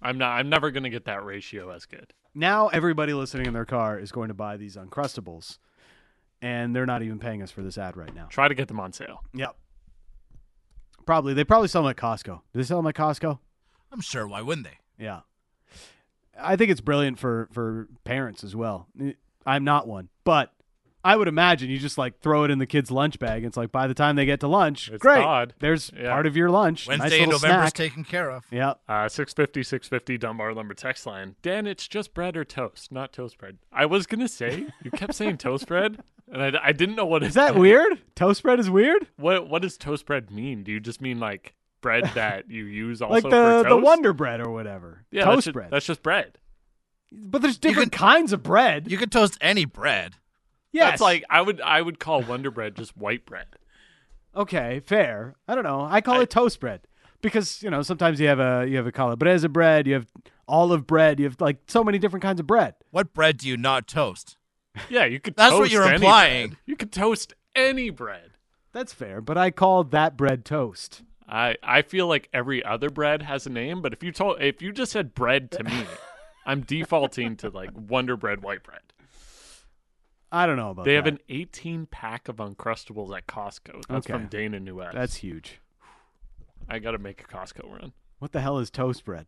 [0.00, 0.38] I'm not.
[0.38, 2.12] I'm never gonna get that ratio as good.
[2.34, 5.58] now everybody listening in their car is going to buy these Uncrustables,
[6.40, 8.26] and they're not even paying us for this ad right now.
[8.30, 9.22] Try to get them on sale.
[9.34, 9.56] Yep.
[11.06, 12.36] Probably they probably sell them at Costco.
[12.36, 13.38] Do they sell them at Costco?
[13.90, 14.26] I'm sure.
[14.28, 14.78] Why wouldn't they?
[15.04, 15.20] Yeah.
[16.42, 18.88] I think it's brilliant for for parents as well.
[19.46, 20.52] I'm not one, but
[21.04, 23.44] I would imagine you just like throw it in the kid's lunch bag.
[23.44, 25.20] It's like by the time they get to lunch, It's great.
[25.22, 25.52] thawed.
[25.58, 26.10] There's Yeah.
[26.12, 26.86] part of your lunch.
[26.88, 27.74] nice Wednesday in little November's snack.
[27.74, 28.44] taken care of.
[28.52, 28.74] yeah.
[28.88, 31.34] Uh, 650, 650 Dunbar Lumber text line.
[31.42, 33.58] Dan, it's just bread or toast, not toast bread.
[33.72, 35.98] I was gonna say you kept saying toast bread,
[36.30, 37.98] and I, I didn't know what Is that weird?
[38.14, 39.08] Toast bread is weird.
[39.16, 40.62] What what does toast bread mean?
[40.62, 43.68] Do you just mean like bread that you use also like for the toast?
[43.68, 45.04] the Wonder Bread or whatever.
[45.10, 45.70] yeah, that's toast just, bread.
[45.70, 46.38] That's just bread.
[47.12, 48.90] but there's different kinds of bread.
[48.90, 50.14] You can toast any bread.
[50.72, 53.46] Yeah, That's like I would I would call Wonder Bread just white bread.
[54.34, 55.36] Okay, fair.
[55.46, 55.86] I don't know.
[55.88, 56.80] I call I- it toast bread
[57.20, 60.06] because you know sometimes you have a you have a calabresa bread, you have
[60.48, 62.74] olive bread, you have like so many different kinds of bread.
[62.90, 64.38] What bread do you not toast?
[64.88, 65.36] Yeah, you could.
[65.36, 66.48] That's what you're implying.
[66.48, 66.58] bread.
[66.64, 68.30] You could toast any bread.
[68.72, 71.02] That's fair, but I call that bread toast.
[71.28, 74.60] I I feel like every other bread has a name, but if you told if
[74.62, 75.84] you just said bread to me,
[76.46, 78.80] I'm defaulting to like Wonder Bread white bread.
[80.30, 81.04] I don't know about They that.
[81.04, 83.84] have an 18 pack of Uncrustables at Costco.
[83.88, 84.12] That's Okay.
[84.14, 84.94] from Dana Newest.
[84.94, 85.60] That's huge.
[86.68, 87.92] I got to make a Costco run.
[88.18, 89.26] What the hell is toast bread?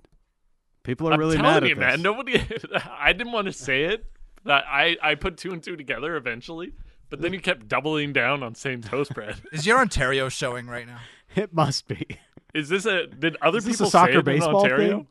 [0.83, 1.91] People are I'm really telling mad you, at man.
[1.93, 2.01] this.
[2.01, 2.41] Nobody.
[2.99, 4.07] I didn't want to say it.
[4.45, 6.73] But I I put two and two together eventually.
[7.11, 9.37] But then you kept doubling down on saying toast bread.
[9.53, 10.99] Is your Ontario showing right now?
[11.43, 12.07] It must be.
[12.55, 13.07] Is this a?
[13.07, 14.97] Did other Is this a people soccer say it in Ontario?
[14.99, 15.07] thing?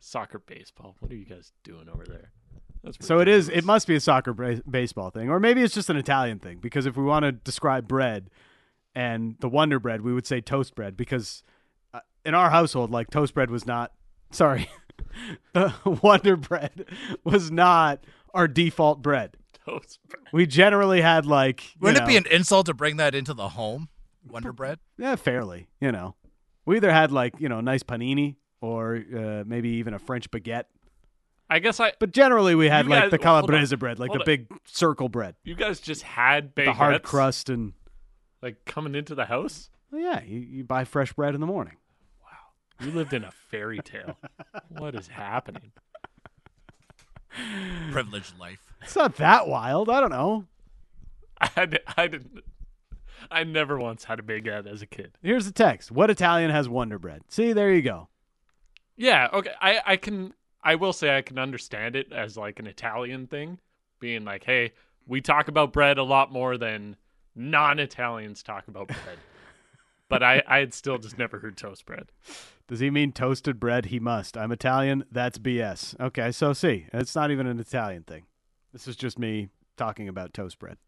[0.00, 0.96] Soccer baseball.
[1.00, 2.30] What are you guys doing over there?
[2.82, 3.48] That's So it is.
[3.48, 6.58] It must be a soccer ba- baseball thing, or maybe it's just an Italian thing.
[6.58, 8.28] Because if we want to describe bread
[8.94, 10.94] and the Wonder Bread, we would say toast bread.
[10.96, 11.42] Because
[11.94, 13.92] uh, in our household, like toast bread was not.
[14.30, 14.68] Sorry,
[15.54, 15.72] the
[16.02, 16.84] Wonder Bread
[17.24, 19.38] was not our default bread.
[19.64, 20.24] toast bread.
[20.32, 21.62] We generally had like.
[21.80, 23.88] Wouldn't it be an insult to bring that into the home?
[24.28, 24.78] Wonder bread?
[24.98, 25.68] Yeah, fairly.
[25.80, 26.14] You know,
[26.64, 30.64] we either had like you know nice panini or uh, maybe even a French baguette.
[31.50, 31.92] I guess I.
[31.98, 33.78] But generally, we had like guys- the calabrese on.
[33.78, 34.24] bread, like the on.
[34.24, 37.74] big circle bread, You guys just had baguettes the hard crust, and
[38.42, 39.68] like coming into the house.
[39.92, 41.76] well, yeah, you, you buy fresh bread in the morning.
[42.22, 44.16] Wow, you lived in a fairy tale.
[44.70, 45.72] what is happening?
[47.90, 48.60] Privileged life.
[48.82, 49.90] It's not that wild.
[49.90, 50.46] I don't know.
[51.40, 52.44] I, I didn't.
[53.30, 55.12] I never once had a baguette as a kid.
[55.22, 55.90] Here's the text.
[55.90, 57.22] What Italian has Wonder Bread?
[57.28, 58.08] See, there you go.
[58.96, 59.52] Yeah, okay.
[59.60, 63.58] I, I can I will say I can understand it as like an Italian thing,
[64.00, 64.72] being like, hey,
[65.06, 66.96] we talk about bread a lot more than
[67.34, 69.18] non Italians talk about bread.
[70.08, 72.06] but I, I had still just never heard toast bread.
[72.66, 73.86] Does he mean toasted bread?
[73.86, 74.38] He must.
[74.38, 75.04] I'm Italian.
[75.12, 76.00] That's BS.
[76.00, 78.24] Okay, so see, it's not even an Italian thing.
[78.72, 80.78] This is just me talking about toast bread.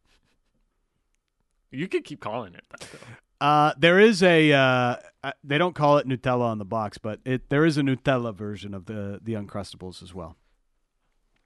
[1.77, 3.47] You could keep calling it that though.
[3.47, 7.21] Uh, there is a uh, uh, they don't call it Nutella on the box, but
[7.25, 10.37] it there is a Nutella version of the the Uncrustables as well.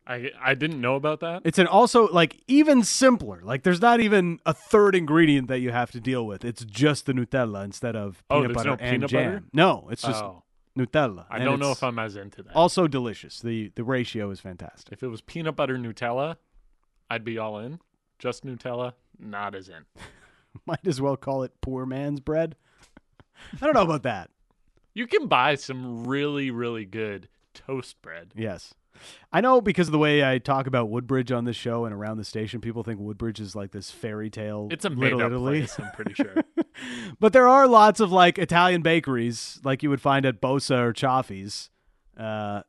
[0.06, 1.42] I I didn't know about that.
[1.44, 3.40] It's an also like even simpler.
[3.42, 6.44] Like there's not even a third ingredient that you have to deal with.
[6.44, 9.32] It's just the Nutella instead of Oh, peanut there's butter no and peanut jam.
[9.32, 9.44] butter?
[9.52, 10.44] No, it's just oh.
[10.78, 11.26] Nutella.
[11.28, 12.54] I and don't know if I'm as into that.
[12.54, 13.40] also delicious.
[13.40, 14.92] The the ratio is fantastic.
[14.92, 16.36] if it was peanut butter Nutella,
[17.10, 17.80] I'd be all in.
[18.18, 19.84] Just Nutella, not as in.
[20.66, 22.56] Might as well call it poor man's bread.
[23.60, 24.30] I don't know about that.
[24.94, 28.32] You can buy some really, really good toast bread.
[28.36, 28.74] Yes.
[29.32, 32.18] I know because of the way I talk about Woodbridge on this show and around
[32.18, 34.68] the station, people think Woodbridge is like this fairy tale.
[34.70, 35.60] It's a made up Italy.
[35.60, 36.34] place, I'm pretty sure.
[37.20, 40.92] but there are lots of like Italian bakeries, like you would find at Bosa or
[40.92, 41.70] Chaffee's.
[42.16, 42.62] Uh,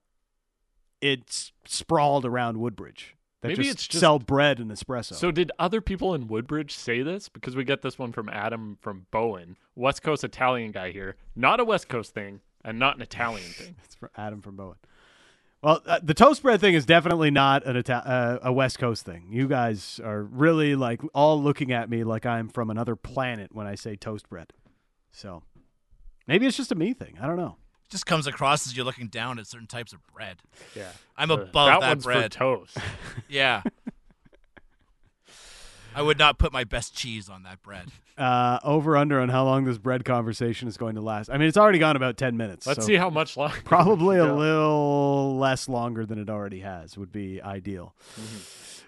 [1.02, 3.16] it's sprawled around Woodbridge.
[3.42, 5.14] That Maybe just it's just- sell bread and espresso.
[5.16, 7.28] So did other people in Woodbridge say this?
[7.28, 11.16] Because we get this one from Adam from Bowen, West Coast Italian guy here.
[11.36, 13.76] Not a West Coast thing and not an Italian thing.
[13.84, 14.76] it's from Adam from Bowen.
[15.64, 19.06] Well, uh, the toast bread thing is definitely not an Ita- uh, a West Coast
[19.06, 19.28] thing.
[19.32, 23.68] You guys are really like all looking at me like I'm from another planet when
[23.68, 24.54] I say toast bread.
[25.12, 25.44] So
[26.28, 27.18] maybe it's just a me thing.
[27.22, 27.58] I don't know.
[27.92, 30.38] It just comes across as you're looking down at certain types of bread.
[30.74, 30.92] Yeah.
[31.18, 32.34] I'm Uh, above that, that, one's bread.
[32.34, 32.78] for toast.
[33.28, 33.64] Yeah.
[35.94, 37.90] I would not put my best cheese on that bread.
[38.18, 41.30] Uh, over under on how long this bread conversation is going to last.
[41.30, 42.66] I mean, it's already gone about ten minutes.
[42.66, 43.58] Let's so see how much longer.
[43.66, 47.94] Probably a little less longer than it already has would be ideal.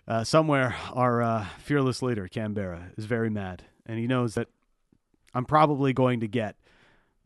[0.07, 4.47] Uh, somewhere, our uh, fearless leader, Canberra, is very mad, and he knows that
[5.33, 6.55] I'm probably going to get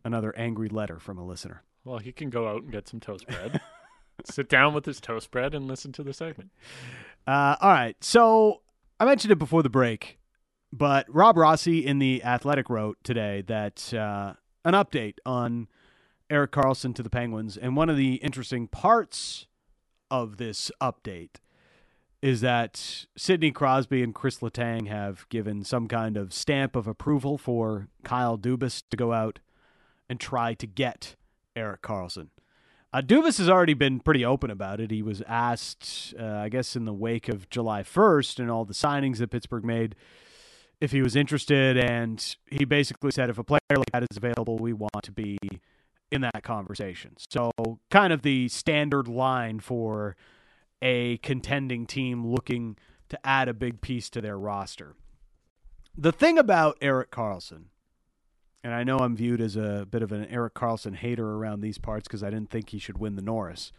[0.03, 1.61] another angry letter from a listener.
[1.87, 3.61] Well, he can go out and get some toast bread.
[4.25, 6.51] Sit down with his toast bread and listen to the segment.
[7.25, 7.95] Uh, all right.
[8.03, 8.61] So
[8.99, 10.19] I mentioned it before the break,
[10.73, 14.33] but Rob Rossi in the Athletic wrote today that uh,
[14.65, 15.69] an update on
[16.29, 19.47] Erik Karlsson to the Penguins, and one of the interesting parts
[20.11, 21.35] of this update
[22.21, 27.37] is that Sidney Crosby and Chris Letang have given some kind of stamp of approval
[27.37, 29.39] for Kyle Dubas to go out
[30.09, 31.15] and try to get
[31.57, 32.29] Erik Karlsson.
[32.93, 34.91] Uh, Dubas has already been pretty open about it.
[34.91, 38.73] He was asked, uh, I guess, in the wake of July 1st and all the
[38.73, 39.95] signings that Pittsburgh made,
[40.79, 41.77] if he was interested.
[41.77, 45.37] And he basically said, if a player like that is available, we want to be
[46.11, 47.15] in that conversation.
[47.29, 47.51] So,
[47.91, 50.15] kind of the standard line for
[50.81, 52.77] a contending team looking
[53.09, 54.95] to add a big piece to their roster.
[55.97, 57.65] The thing about Erik Karlsson,
[58.67, 61.77] and I know I'm viewed as a bit of an Erik Karlsson hater around these
[61.77, 63.71] parts because I didn't think he should win the Norris.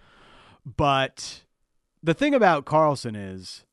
[0.64, 1.42] But
[2.02, 3.66] the thing about Karlsson is,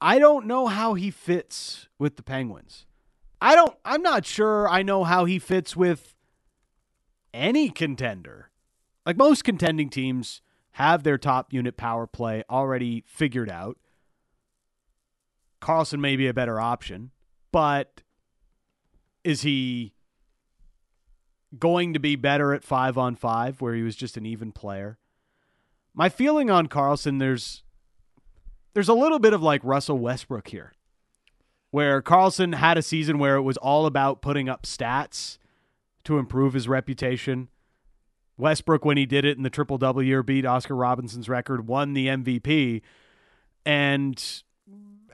[0.00, 2.86] I don't know how he fits with the Penguins.
[3.40, 6.14] I don't, I'm not sure I know how he fits with
[7.34, 8.50] any contender.
[9.04, 10.42] Like most contending teams
[10.74, 13.78] have their top unit power play already figured out.
[15.60, 17.10] Karlsson may be a better option,
[17.50, 18.01] but
[19.24, 19.92] is he
[21.58, 24.98] going to be better at five on five where he was just an even player?
[25.94, 27.62] My feeling on Karlsson, there's
[28.74, 30.72] there's a little bit of like Russell Westbrook here.
[31.70, 35.38] Where Karlsson had a season where it was all about putting up stats
[36.04, 37.48] to improve his reputation.
[38.36, 41.92] Westbrook, when he did it in the triple double year, beat Oscar Robertson's record, won
[41.92, 42.82] the MVP.
[43.64, 44.42] And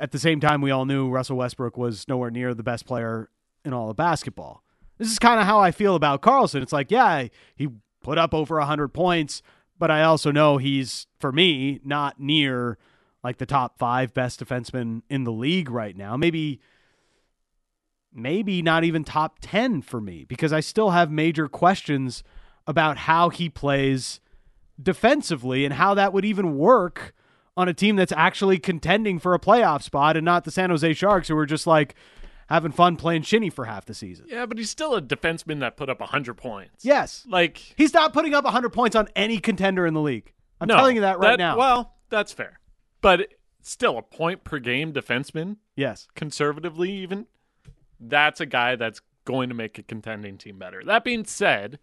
[0.00, 3.28] at the same time, we all knew Russell Westbrook was nowhere near the best player
[3.68, 4.64] in all of basketball.
[4.98, 6.62] This is kind of how I feel about Karlsson.
[6.62, 7.68] It's like, yeah, he
[8.02, 9.42] put up over 100 points,
[9.78, 12.78] but I also know he's, for me, not near
[13.22, 16.16] like the top five best defensemen in the league right now.
[16.16, 16.60] Maybe,
[18.12, 22.24] maybe not even top 10 for me because I still have major questions
[22.66, 24.20] about how he plays
[24.80, 27.14] defensively and how that would even work
[27.56, 30.92] on a team that's actually contending for a playoff spot and not the San Jose
[30.92, 31.94] Sharks who are just like
[32.48, 34.26] having fun playing shinny for half the season.
[34.28, 36.84] Yeah, but he's still a defenseman that put up 100 points.
[36.84, 37.24] Yes.
[37.28, 40.32] Like, He's not putting up 100 points on any contender in the league.
[40.60, 41.56] I'm no, telling you that right now.
[41.56, 42.58] Well, that's fair.
[43.00, 43.28] But
[43.62, 46.08] still, a point per game defenseman, yes.
[46.14, 47.26] conservatively even,
[48.00, 50.82] that's a guy that's going to make a contending team better.
[50.84, 51.78] That being said,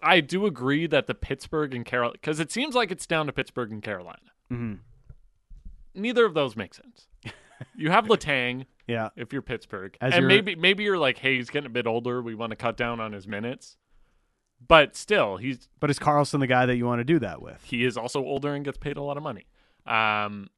[0.00, 3.32] I do agree that the Pittsburgh and Carolina, because it seems like it's down to
[3.32, 4.18] Pittsburgh and Carolina.
[4.50, 4.78] Mhm.
[5.94, 7.08] Neither of those make sense.
[7.76, 9.10] you have Letang Yeah.
[9.16, 11.86] if you're Pittsburgh, As and your- maybe maybe you're like, hey, he's getting a bit
[11.86, 12.20] older.
[12.22, 13.76] We want to cut down on his minutes,
[14.66, 17.62] but still, he's But is Karlsson the guy that you want to do that with?
[17.64, 19.46] he is also older and gets paid a lot of money.
[19.86, 20.48] Um,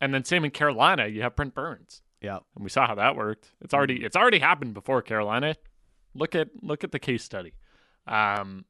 [0.00, 2.38] and then same in Carolina, you have Brent Burns, Yeah.
[2.54, 3.52] and we saw how that worked.
[3.60, 5.54] It's already it's already happened before Carolina.
[6.14, 7.54] Look at look at the case study.
[8.06, 8.64] Um,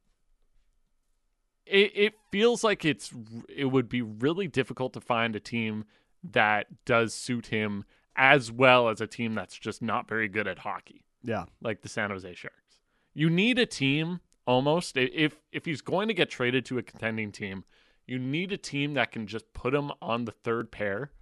[1.66, 3.12] it it feels like it's
[3.48, 5.84] it would be really difficult to find a team
[6.24, 7.84] that does suit him
[8.18, 11.44] as well as a team that's just not very good at hockey Yeah.
[11.62, 12.80] like the San Jose Sharks.
[13.14, 14.96] You need a team almost.
[14.96, 17.64] If if he's going to get traded to a contending team,
[18.06, 21.12] you need a team that can just put him on the third pair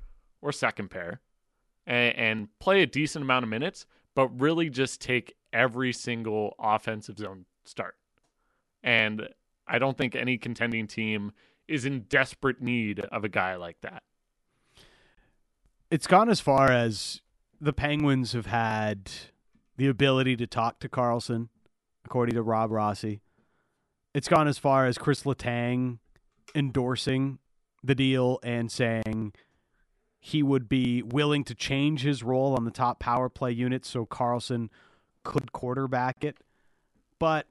[0.43, 1.21] or second pair
[1.87, 7.19] and, and play a decent amount of minutes, but really just take every single offensive
[7.19, 7.97] zone start.
[8.83, 9.29] And
[9.67, 11.33] I don't think any contending team
[11.67, 14.03] is in desperate need of a guy like that.
[15.89, 17.23] It's gone as far as
[17.61, 19.09] the Penguins have had
[19.77, 21.49] the ability to talk to Karlsson,
[22.05, 23.21] according to Rob Rossi.
[24.13, 25.99] It's gone as far as Chris Letang
[26.57, 27.39] endorsing
[27.85, 29.35] the deal and saying
[30.19, 34.05] he would be willing to change his role on the top power play unit so
[34.05, 34.71] Karlsson
[35.23, 36.39] could quarterback it.
[37.21, 37.47] But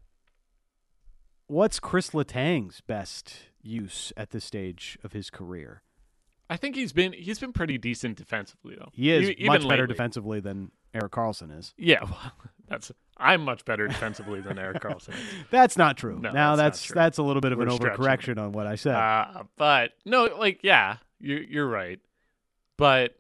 [1.47, 5.83] what's Chris Letang's best use at this stage of his career?
[6.49, 8.89] I think he's been he's been pretty decent defensively though.
[8.93, 9.93] He is E- much even better lately.
[9.93, 11.73] defensively than Erik Karlsson is.
[11.77, 12.31] Yeah, well,
[12.67, 15.09] that's I'm much better defensively than Erik Karlsson.
[15.13, 15.19] is.
[15.49, 16.19] That's not true.
[16.19, 18.67] No, now that's that's that's, a little bit of an We're stretching overcorrection on what
[18.67, 18.95] I said.
[18.95, 21.99] Uh, but no, like yeah, you you're right.
[22.77, 23.15] But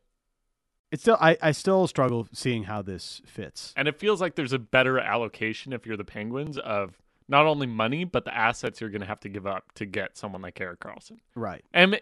[0.91, 3.73] it's still I, I still struggle seeing how this fits.
[3.77, 7.67] and it feels like there's a better allocation if you're the Penguins of not only
[7.67, 10.59] money but the assets you're going to have to give up to get someone like
[10.61, 11.19] Erik Karlsson.
[11.35, 11.63] Right.
[11.73, 11.99] And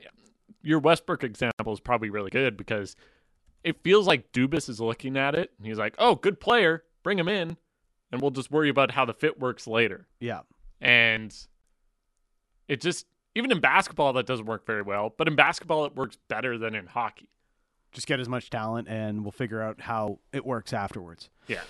[0.64, 2.96] your Westbrook example is probably really good because
[3.64, 7.20] it feels like Dubas is looking at it and he's like, "Oh, good player, bring
[7.20, 7.58] him in,
[8.12, 10.42] and we'll just worry about how the fit works later." Yeah.
[10.82, 11.36] And
[12.68, 13.06] it just
[13.36, 16.76] even in basketball that doesn't work very well, but in basketball it works better than
[16.76, 17.30] in hockey.
[17.92, 21.30] Just get as much talent and we'll figure out how it works afterwards.
[21.48, 21.62] Yeah.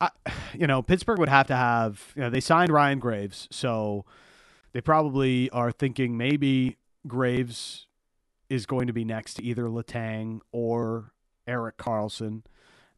[0.00, 0.10] I,
[0.54, 4.04] you know, Pittsburgh would have to have, you know, they signed Ryan Graves, so
[4.72, 6.76] they probably are thinking maybe
[7.06, 7.86] Graves
[8.50, 11.12] is going to be next to either Letang or
[11.46, 12.42] Erik Karlsson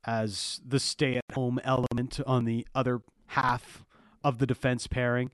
[0.05, 3.85] as the stay at home element on the other half
[4.25, 5.31] of the defense pairing.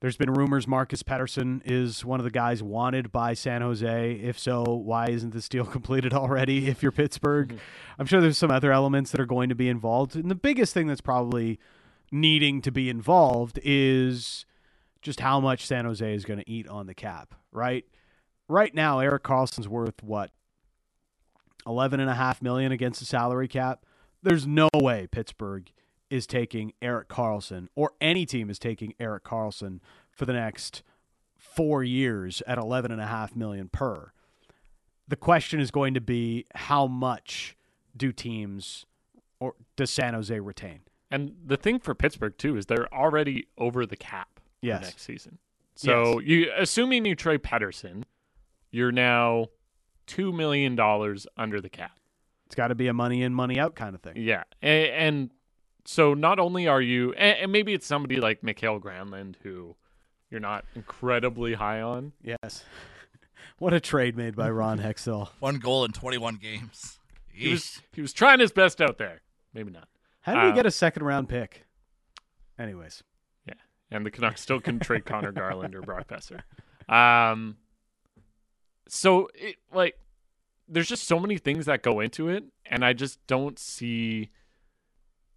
[0.00, 4.12] There's been rumors Marcus Pettersson is one of the guys wanted by San Jose.
[4.12, 7.48] If so, why isn't this deal completed already if you're Pittsburgh?
[7.48, 7.58] Mm-hmm.
[7.98, 10.16] I'm sure there's some other elements that are going to be involved.
[10.16, 11.58] And the biggest thing that's probably
[12.10, 14.46] needing to be involved is
[15.02, 17.84] just how much San Jose is going to eat on the cap, right?
[18.50, 20.32] Right now, Erik Karlsson's worth what?
[21.68, 23.86] 11 and a half million against the salary cap.
[24.24, 25.70] There's no way Pittsburgh
[26.10, 29.78] is taking Erik Karlsson or any team is taking Erik Karlsson
[30.10, 30.82] for the next
[31.38, 34.10] 4 years at 11 and a half million per.
[35.06, 37.56] The question is going to be how much
[37.96, 38.84] do teams
[39.38, 40.80] or does San Jose retain?
[41.08, 44.82] And the thing for Pittsburgh too is they're already over the cap Yes.
[44.82, 45.38] next season.
[45.76, 48.02] So you assuming you trade Pettersson,
[48.70, 49.46] you're now
[50.06, 51.98] two million dollars under the cap.
[52.46, 54.14] It's got to be a money in, money out kind of thing.
[54.16, 55.30] Yeah, and, and
[55.84, 59.76] so not only are you, and, and maybe it's somebody like Mikael Granlund who
[60.30, 62.12] you're not incredibly high on.
[62.22, 62.64] Yes.
[63.58, 65.28] what a trade made by Ron Hextall.
[65.38, 66.98] One goal in 21 games.
[67.32, 69.22] He was he was trying his best out there.
[69.54, 69.88] Maybe not.
[70.22, 71.64] How did we Uh, get a second round pick?
[72.58, 73.02] Anyways,
[73.46, 73.54] Yeah,
[73.90, 76.42] and the Canucks still couldn't trade Conor Garland or Brock Boeser.
[76.92, 77.56] Um,
[78.88, 79.96] so it like
[80.68, 84.30] there's just so many things that go into it, and I just don't see.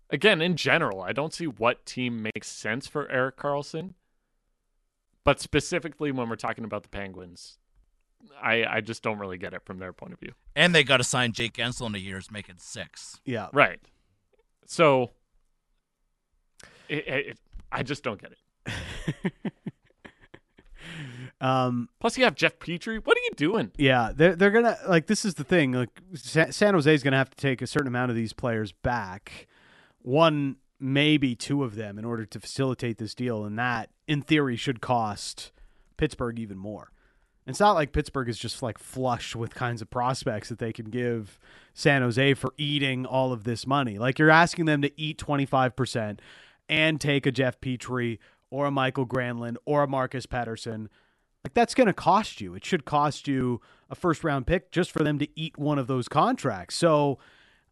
[0.10, 3.94] Again, in general, I don't see what team makes sense for Erik Karlsson.
[5.24, 7.58] But specifically when we're talking about the Penguins,
[8.42, 10.34] I I just don't really get it from their point of view.
[10.56, 13.20] And they got to sign Jake Guentzel in a year, making six.
[13.26, 13.48] yeah.
[13.54, 13.80] Right.
[14.66, 15.12] So
[16.90, 17.38] it, it,
[17.72, 19.54] I just don't get it.
[21.44, 23.00] um, Plus, you have Jeff Petry.
[23.04, 23.72] What are you doing?
[23.78, 25.74] yeah, they're they're gonna like this is the thing.
[25.74, 28.72] Like Sa- San Jose is gonna have to take a certain amount of these players
[28.72, 29.48] back,
[30.02, 34.56] one maybe two of them in order to facilitate this deal, and that in theory
[34.56, 35.52] should cost
[35.98, 36.92] Pittsburgh even more.
[37.46, 40.86] It's not like Pittsburgh is just like flush with kinds of prospects that they can
[40.86, 41.40] give
[41.74, 44.00] San Jose for eating all of this money.
[44.00, 46.20] Like you're asking them to eat 25%
[46.70, 48.20] and take a Jeff Petry
[48.50, 50.88] or a Mikael Granlund or a Marcus Pettersson.
[51.44, 52.56] Like that's going to cost you.
[52.56, 55.88] It should cost you a first round pick just for them to eat one of
[55.88, 56.76] those contracts.
[56.76, 57.20] So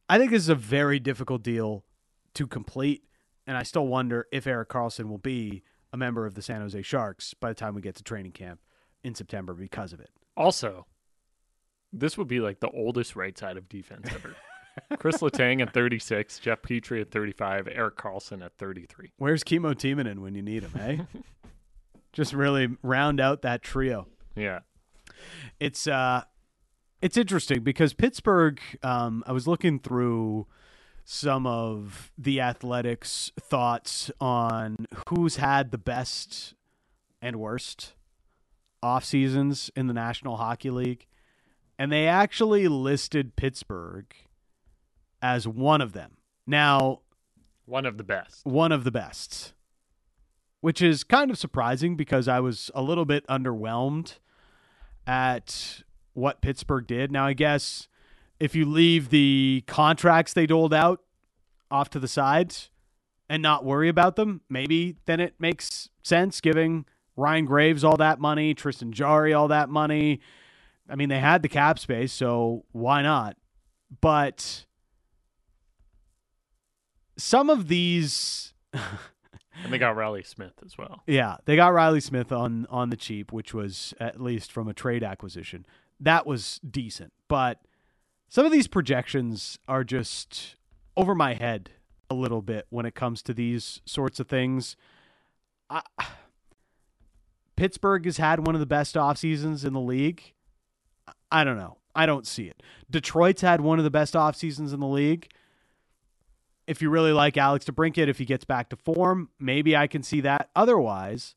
[0.09, 1.85] I think this is a very difficult deal
[2.33, 3.05] to complete.
[3.47, 5.63] And I still wonder if Erik Karlsson will be
[5.93, 8.59] a member of the San Jose Sharks by the time we get to training camp
[9.03, 10.09] in September because of it.
[10.37, 10.85] Also,
[11.91, 14.35] this would be like the oldest right side of defense ever.
[14.99, 19.11] Chris Letang at 36, Jeff Petry at 35, Erik Karlsson at 33.
[19.17, 21.19] Where's Kimmo Timonen when you need him, eh?
[22.13, 24.07] Just really round out that trio.
[24.35, 24.59] Yeah.
[25.59, 26.23] It's uh
[27.01, 30.47] it's interesting because Pittsburgh um I was looking through
[31.03, 36.53] some of the athletics thoughts on who's had the best
[37.21, 37.93] and worst
[38.83, 41.05] off seasons in the National Hockey League,
[41.77, 44.05] and they actually listed Pittsburgh
[45.21, 46.17] as one of them.
[46.47, 47.01] Now,
[47.65, 48.43] One of the best.
[48.45, 49.53] one of the best,
[50.61, 54.19] which is kind of surprising because I was a little bit underwhelmed
[55.05, 55.83] at
[56.13, 57.11] what Pittsburgh did.
[57.11, 57.87] Now, I guess
[58.39, 61.01] if you leave the contracts they doled out
[61.69, 62.55] off to the side
[63.29, 66.85] and not worry about them, maybe then it makes sense giving
[67.15, 70.21] Ryan Graves all that money, Tristan Jarry all that money.
[70.89, 73.37] I mean, they had the cap space, so why not?
[74.01, 74.65] But
[77.17, 78.53] some of these
[79.63, 81.03] And they got Reilly Smith as well.
[81.07, 84.73] yeah, they got Reilly Smith on on the cheap, which was at least from a
[84.73, 85.65] trade acquisition.
[85.99, 87.61] That was decent, but
[88.27, 90.55] some of these projections are just
[90.97, 91.71] over my head
[92.09, 94.75] a little bit when it comes to these sorts of things.
[95.69, 95.81] I,
[97.55, 100.33] Pittsburgh has had one of the best off seasons in the league.
[101.31, 101.77] I don't know.
[101.95, 102.63] I don't see it.
[102.89, 105.29] Detroit's had one of the best off seasons in the league
[106.71, 110.03] if you really like Alex DeBrincat, if he gets back to form, maybe I can
[110.03, 110.49] see that.
[110.55, 111.35] Otherwise,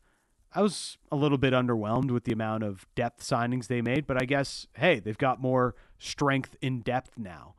[0.54, 4.22] I was a little bit underwhelmed with the amount of depth signings they made, but
[4.22, 7.56] I guess, hey, they've got more strength in depth now.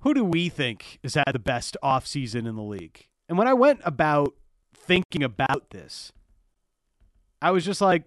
[0.00, 3.08] Who do we think has had the best offseason in the league?
[3.28, 4.34] And when I went about
[4.72, 6.12] thinking about this,
[7.42, 8.04] I was just like,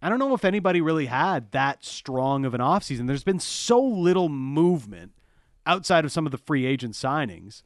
[0.00, 3.08] I don't know if anybody really had that strong of an offseason.
[3.08, 5.15] There's been so little movement
[5.66, 7.62] outside of some of the free agent signings,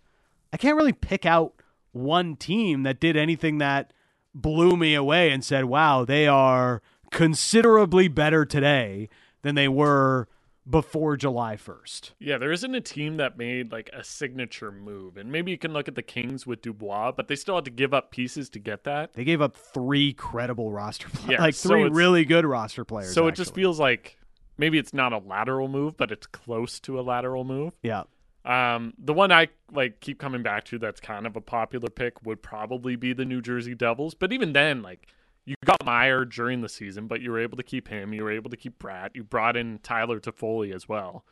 [0.52, 1.54] I can't really pick out
[1.92, 3.92] one team that did anything that
[4.34, 9.08] blew me away and said, wow, they are considerably better today
[9.42, 10.28] than they were
[10.68, 12.12] before July 1st.
[12.20, 15.16] Yeah, there isn't a team that made like a signature move.
[15.16, 17.70] And maybe you can look at the Kings with Dubois, but they still had to
[17.70, 19.14] give up pieces to get that.
[19.14, 23.14] They gave up three credible roster players, Yeah, like so three really good roster players.
[23.14, 24.18] So it just feels like
[24.60, 27.72] maybe it's not a lateral move, but it's close to a lateral move.
[27.82, 28.04] yeah.
[28.42, 32.24] Um, the one I like keep coming back to that's kind of a popular pick
[32.24, 34.14] would probably be the New Jersey Devils.
[34.14, 35.08] But even then, like
[35.44, 38.14] you got Meier during the season, but you were able to keep him.
[38.14, 39.10] You were able to keep Bratt.
[39.14, 41.24] You brought in Tyler Toffoli as well.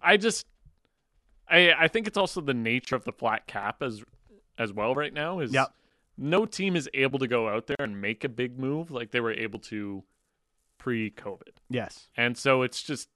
[0.00, 0.46] I just,
[1.48, 4.02] I I think it's also the nature of the flat cap as
[4.56, 5.68] as well right now is Yep.
[6.16, 9.20] no team is able to go out there and make a big move like they
[9.20, 10.02] were able to
[10.86, 11.56] pre-COVID.
[11.68, 12.08] Yes.
[12.16, 13.08] And so it's just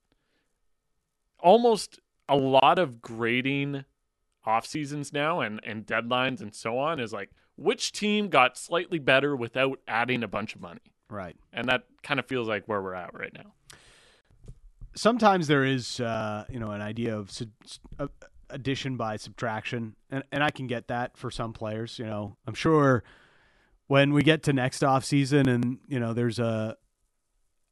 [1.38, 3.84] almost a lot of grading
[4.44, 8.98] off seasons now and, and deadlines and so on is like which team got slightly
[8.98, 10.80] better without adding a bunch of money.
[11.08, 11.36] Right.
[11.52, 13.52] And that kind of feels like where we're at right now.
[14.96, 17.30] sometimes there is uh, you know an idea of
[18.00, 18.08] uh,
[18.48, 22.54] addition by subtraction and, and i can get that for some players you know i'm
[22.54, 23.04] sure
[23.86, 26.76] when we get to next off season and you know there's a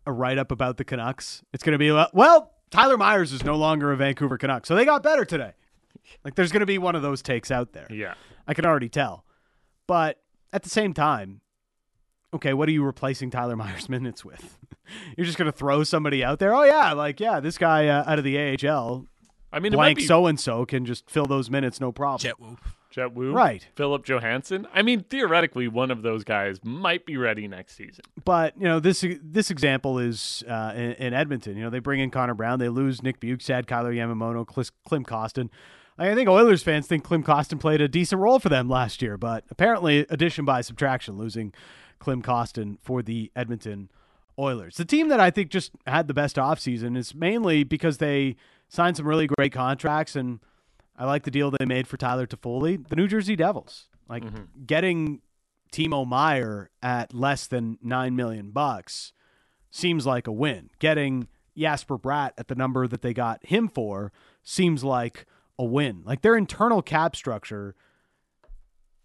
[0.09, 3.93] a write-up about the canucks it's going to be well tyler myers is no longer
[3.93, 5.53] a vancouver canuck so they got better today
[6.25, 8.15] like there's going to be one of those takes out there Yeah.
[8.47, 9.27] I can already tell.
[9.87, 10.19] But
[10.55, 11.43] at the same time,
[12.33, 14.59] okay, what are you replacing Tyler Myers minutes with?
[15.17, 16.55] You're just going to throw somebody out there?
[16.55, 19.07] Oh yeah, like yeah, this guy uh, out of the AHL,
[19.53, 22.21] I mean, it blank so and so can just fill those minutes no problem.
[22.21, 22.57] Jett Woo.
[22.99, 23.67] Jett Woo, Right.
[23.77, 24.67] Philip Johansson.
[24.75, 28.05] I mean, theoretically, one of those guys might be ready next season.
[28.25, 31.57] But you know this this example is uh, in, in Edmonton.
[31.57, 35.05] You know they bring in Connor Brown, they lose Nick Bjugstad, Kailer Yamamoto, Clis- Klim
[35.05, 35.49] Kostin.
[36.01, 39.17] I think Oilers fans think Klim Kostin played a decent role for them last year,
[39.17, 41.53] but apparently addition by subtraction, losing
[41.99, 43.91] Klim Kostin for the Edmonton
[44.39, 44.77] Oilers.
[44.77, 48.37] The team that I think just had the best offseason is mainly because they
[48.69, 50.39] signed some really great contracts, and
[50.99, 52.87] I like the deal they made for Tyler Toffoli.
[52.89, 54.65] The New Jersey Devils, like mm-hmm.
[54.67, 55.21] getting
[55.73, 59.13] Timo Meier at less than nine million bucks
[59.71, 60.71] seems like a win.
[60.81, 65.27] Getting Jesper Bratt at the number that they got him for seems like
[65.59, 66.03] a win.
[66.05, 67.75] Like their internal cap structure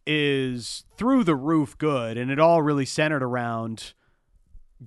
[0.05, 3.93] is through the roof good, and it all really centered around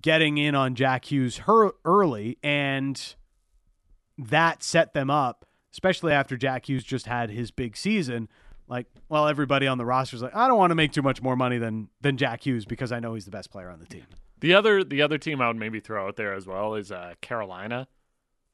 [0.01, 1.41] getting in on Jack Hughes
[1.85, 3.15] early, and
[4.19, 5.47] that set them up,
[5.77, 8.29] especially after Jack Hughes just had his big season.
[8.67, 11.21] Like, well, everybody on the roster is like, I don't want to make too much
[11.21, 13.87] more money than than Jack Hughes because I know he's the best player on the
[13.87, 14.05] team.
[14.41, 17.13] The other the other team I would maybe throw out there as well is uh,
[17.21, 17.89] Carolina.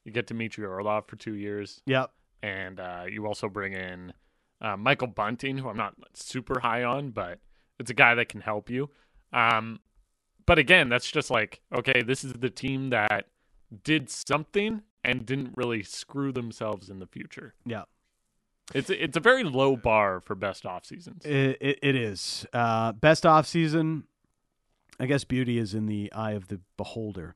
[0.04, 1.80] You get Dmitry Orlov for two years.
[1.86, 2.10] Yep.
[2.42, 4.12] and uh, you also bring in
[4.60, 7.38] uh, Michael Bunting, who I'm not super high on, but
[7.78, 8.90] it's a guy that can help you.
[9.32, 9.78] Um,
[10.44, 13.28] but again, that's just like okay, this is the team that
[13.84, 17.55] did something and didn't really screw themselves in the future.
[17.64, 17.84] Yeah.
[18.74, 21.24] It's it's a very low bar for best off seasons.
[21.26, 22.46] It, it, it is.
[22.53, 24.05] Uh, best off season.
[25.00, 27.34] I guess beauty is in the eye of the beholder.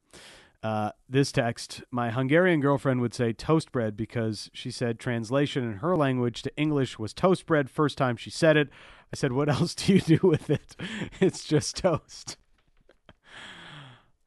[0.62, 5.74] Uh, this text, my Hungarian girlfriend would say toast bread because she said translation in
[5.74, 8.68] her language to English was toast bread first time she said it.
[9.12, 10.76] I said, What else do you do with it?
[11.20, 12.36] It's just toast.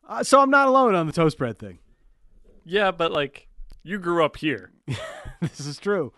[0.07, 1.79] Uh, so I'm not alone on the toast bread thing.
[2.65, 3.47] Yeah, but like
[3.83, 4.71] you grew up here.
[5.41, 6.13] this is true.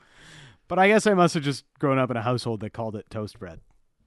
[0.67, 3.09] But I guess I must have just grown up in a household that called it
[3.09, 3.59] toast bread.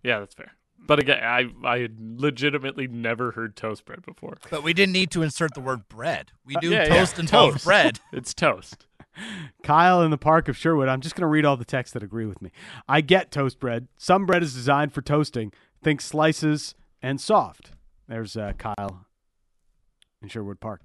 [0.03, 0.53] Yeah, that's fair.
[0.87, 4.37] But again, I I had legitimately never heard toast bread before.
[4.51, 6.33] But we didn't need to insert the word bread.
[6.45, 6.97] We do yeah, yeah.
[6.97, 7.65] toast involves Toast.
[7.65, 8.01] bread.
[8.13, 8.87] It's toast.
[9.63, 10.89] Kyle in the park of Sherwood.
[10.89, 12.51] I'm just going to read all the texts that agree with me.
[12.89, 13.89] I get toast bread.
[13.97, 15.53] Some bread is designed for toasting.
[15.83, 17.71] Think slices and soft.
[18.09, 19.07] There's uh, Kyle
[20.21, 20.83] in Sherwood Park.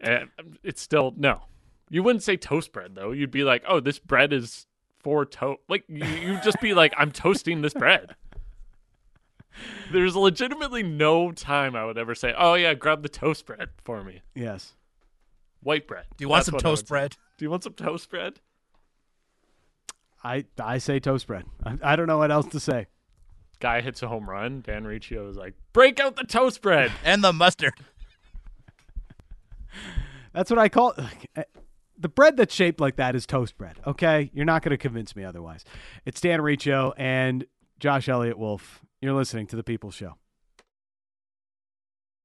[0.00, 0.30] And
[0.62, 1.42] it's still no.
[1.90, 3.10] You wouldn't say toast bread though.
[3.12, 4.66] You'd be like, "Oh, this bread is
[4.98, 8.14] for toast." Like you you'd just be like, "I'm toasting this bread."
[9.92, 14.02] There's legitimately no time I would ever say, "Oh yeah, grab the toast bread for
[14.04, 14.74] me." Yes.
[15.62, 16.06] White bread.
[16.16, 16.92] Do you want That's some what I would toast say.
[16.92, 17.16] bread?
[17.36, 18.40] Do you want some toast bread?
[20.22, 21.44] I I say toast bread.
[21.64, 22.86] I, I don't know what else to say.
[23.58, 24.62] Guy hits a home run.
[24.62, 27.74] Dan Riccio is like, "Break out the toast bread." And the mustard.
[30.32, 30.94] That's what I call
[31.36, 31.42] eh,
[31.98, 33.78] the bread that's shaped like that is toast bread.
[33.86, 35.64] Okay, you're not going to convince me otherwise.
[36.04, 37.44] It's Dan Riccio and
[37.78, 38.80] Josh Elliott Wolf.
[39.00, 40.14] You're listening to the People's Show.